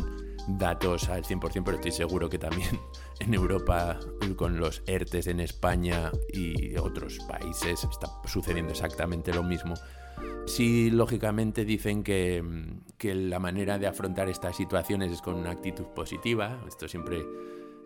datos 0.46 1.08
al 1.08 1.24
100%, 1.24 1.62
pero 1.64 1.76
estoy 1.76 1.90
seguro 1.90 2.28
que 2.28 2.38
también 2.38 2.78
en 3.20 3.34
Europa, 3.34 3.98
con 4.36 4.58
los 4.58 4.82
ERTES 4.86 5.26
en 5.26 5.40
España 5.40 6.12
y 6.32 6.76
otros 6.76 7.18
países, 7.28 7.82
está 7.84 8.08
sucediendo 8.26 8.70
exactamente 8.70 9.32
lo 9.32 9.42
mismo. 9.42 9.74
Sí, 10.46 10.90
lógicamente 10.90 11.64
dicen 11.64 12.02
que, 12.02 12.44
que 12.98 13.14
la 13.14 13.38
manera 13.38 13.78
de 13.78 13.86
afrontar 13.86 14.28
estas 14.28 14.56
situaciones 14.56 15.10
es 15.12 15.22
con 15.22 15.34
una 15.34 15.50
actitud 15.50 15.86
positiva. 15.94 16.60
Esto 16.68 16.88
siempre 16.88 17.24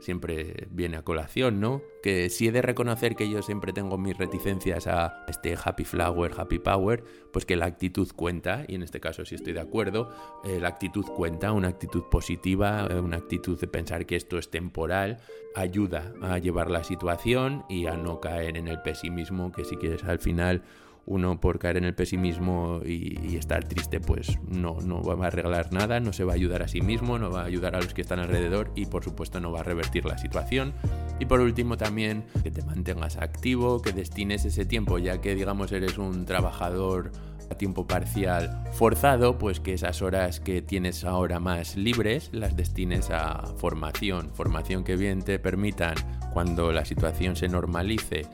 siempre 0.04 0.68
viene 0.70 0.96
a 0.96 1.02
colación, 1.02 1.60
¿no? 1.60 1.82
Que 2.02 2.28
si 2.28 2.46
he 2.46 2.52
de 2.52 2.62
reconocer 2.62 3.16
que 3.16 3.28
yo 3.28 3.42
siempre 3.42 3.72
tengo 3.72 3.96
mis 3.98 4.16
reticencias 4.16 4.86
a 4.86 5.24
este 5.26 5.56
happy 5.62 5.84
flower, 5.84 6.32
happy 6.36 6.58
power, 6.58 7.02
pues 7.32 7.46
que 7.46 7.56
la 7.56 7.66
actitud 7.66 8.08
cuenta, 8.14 8.64
y 8.68 8.74
en 8.74 8.82
este 8.82 9.00
caso 9.00 9.24
sí 9.24 9.34
estoy 9.34 9.54
de 9.54 9.60
acuerdo, 9.60 10.10
eh, 10.44 10.60
la 10.60 10.68
actitud 10.68 11.04
cuenta, 11.06 11.52
una 11.52 11.68
actitud 11.68 12.04
positiva, 12.10 12.86
eh, 12.90 13.00
una 13.00 13.16
actitud 13.16 13.58
de 13.58 13.66
pensar 13.66 14.06
que 14.06 14.16
esto 14.16 14.38
es 14.38 14.50
temporal, 14.50 15.18
ayuda 15.54 16.12
a 16.20 16.38
llevar 16.38 16.70
la 16.70 16.84
situación 16.84 17.64
y 17.68 17.86
a 17.86 17.96
no 17.96 18.20
caer 18.20 18.56
en 18.56 18.68
el 18.68 18.82
pesimismo 18.82 19.52
que 19.52 19.64
si 19.64 19.76
quieres 19.76 20.04
al 20.04 20.18
final 20.18 20.62
uno 21.06 21.40
por 21.40 21.58
caer 21.58 21.76
en 21.76 21.84
el 21.84 21.94
pesimismo 21.94 22.80
y, 22.84 23.36
estar 23.36 23.64
triste, 23.64 24.00
pues 24.00 24.38
no, 24.48 24.78
no 24.80 25.02
va 25.02 25.24
a 25.24 25.28
arreglar 25.28 25.72
nada, 25.72 26.00
no 26.00 26.12
se 26.12 26.24
va 26.24 26.32
a 26.32 26.36
ayudar 26.36 26.62
a 26.62 26.68
sí 26.68 26.80
mismo, 26.80 27.18
no 27.18 27.30
va 27.30 27.42
a 27.42 27.44
ayudar 27.44 27.74
a 27.74 27.80
los 27.80 27.92
que 27.92 28.00
están 28.00 28.20
alrededor 28.20 28.70
y 28.74 28.86
por 28.86 29.04
supuesto 29.04 29.40
no 29.40 29.52
va 29.52 29.60
a 29.60 29.62
revertir 29.64 30.04
la 30.04 30.18
situación. 30.18 30.72
Y 31.18 31.26
por 31.26 31.40
último 31.40 31.76
también 31.76 32.24
que 32.42 32.50
te 32.50 32.62
mantengas 32.62 33.16
activo, 33.16 33.82
que 33.82 33.92
destines 33.92 34.44
ese 34.44 34.64
tiempo, 34.64 34.98
ya 34.98 35.20
que 35.20 35.34
digamos 35.34 35.72
eres 35.72 35.98
un 35.98 36.24
trabajador 36.24 37.12
a 37.50 37.54
tiempo 37.56 37.86
parcial 37.86 38.64
forzado, 38.72 39.38
pues 39.38 39.60
que 39.60 39.74
esas 39.74 40.00
horas 40.02 40.40
que 40.40 40.62
tienes 40.62 41.04
ahora 41.04 41.40
más 41.40 41.76
libres 41.76 42.30
las 42.32 42.56
destines 42.56 43.10
a 43.10 43.54
formación, 43.56 44.30
formación 44.34 44.84
que 44.84 44.96
bien 44.96 45.22
te 45.22 45.38
permitan 45.38 45.94
cuando 46.32 46.72
la 46.72 46.84
situación 46.84 47.36
se 47.36 47.48
normalice 47.48 48.26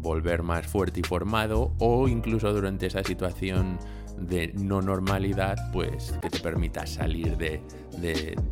volver 0.00 0.42
más 0.42 0.66
fuerte 0.66 1.00
y 1.00 1.02
formado 1.02 1.72
o 1.78 2.08
incluso 2.08 2.52
durante 2.52 2.86
esa 2.86 3.02
situación 3.02 3.78
de 4.16 4.52
no 4.54 4.82
normalidad, 4.82 5.56
pues 5.72 6.12
que 6.20 6.30
te 6.30 6.40
permita 6.40 6.86
salir 6.86 7.36
de, 7.36 7.62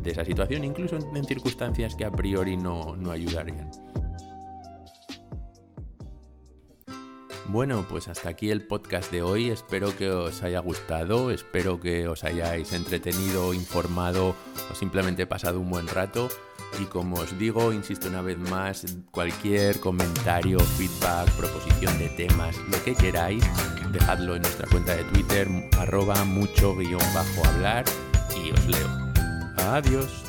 esa 0.05 0.23
situación, 0.23 0.63
incluso 0.63 0.97
en, 0.97 1.25
circunstancias 1.25 1.95
que 1.95 2.05
a 2.05 2.11
priori 2.11 2.57
no, 2.57 2.95
no 2.95 3.11
ayudarían. 3.11 3.69
Bueno, 7.49 7.85
pues 7.89 8.09
hasta 8.09 8.27
aquí 8.27 8.51
el 8.51 8.67
podcast 8.67 9.09
de 9.09 9.21
hoy. 9.21 9.49
Espero 9.49 9.95
que 9.95 10.09
os 10.09 10.43
haya 10.43 10.59
gustado, 10.59 11.31
espero 11.31 11.79
que 11.79 12.07
os 12.07 12.25
hayáis 12.25 12.73
entretenido, 12.73 13.53
informado 13.53 14.35
o 14.69 14.75
simplemente 14.75 15.25
pasado 15.25 15.61
un 15.61 15.69
buen 15.69 15.87
rato. 15.87 16.27
Y 16.79 16.85
como 16.85 17.17
os 17.17 17.37
digo, 17.39 17.73
insisto 17.73 18.07
una 18.07 18.21
vez 18.21 18.37
más, 18.37 18.85
cualquier 19.11 19.79
comentario, 19.79 20.59
feedback, 20.59 21.29
proposición 21.31 21.97
de 21.97 22.09
temas, 22.09 22.55
lo 22.69 22.83
que 22.83 22.93
queráis, 22.93 23.43
dejadlo 23.91 24.35
en 24.35 24.43
nuestra 24.43 24.67
cuenta 24.67 24.95
de 24.95 25.03
Twitter, 25.05 25.47
arroba 25.79 26.23
mucho 26.23 26.75
guion 26.75 27.01
bajo 27.13 27.47
hablar 27.47 27.85
y 28.35 28.51
os 28.51 28.65
leo. 28.67 28.89
Adiós. 29.57 30.26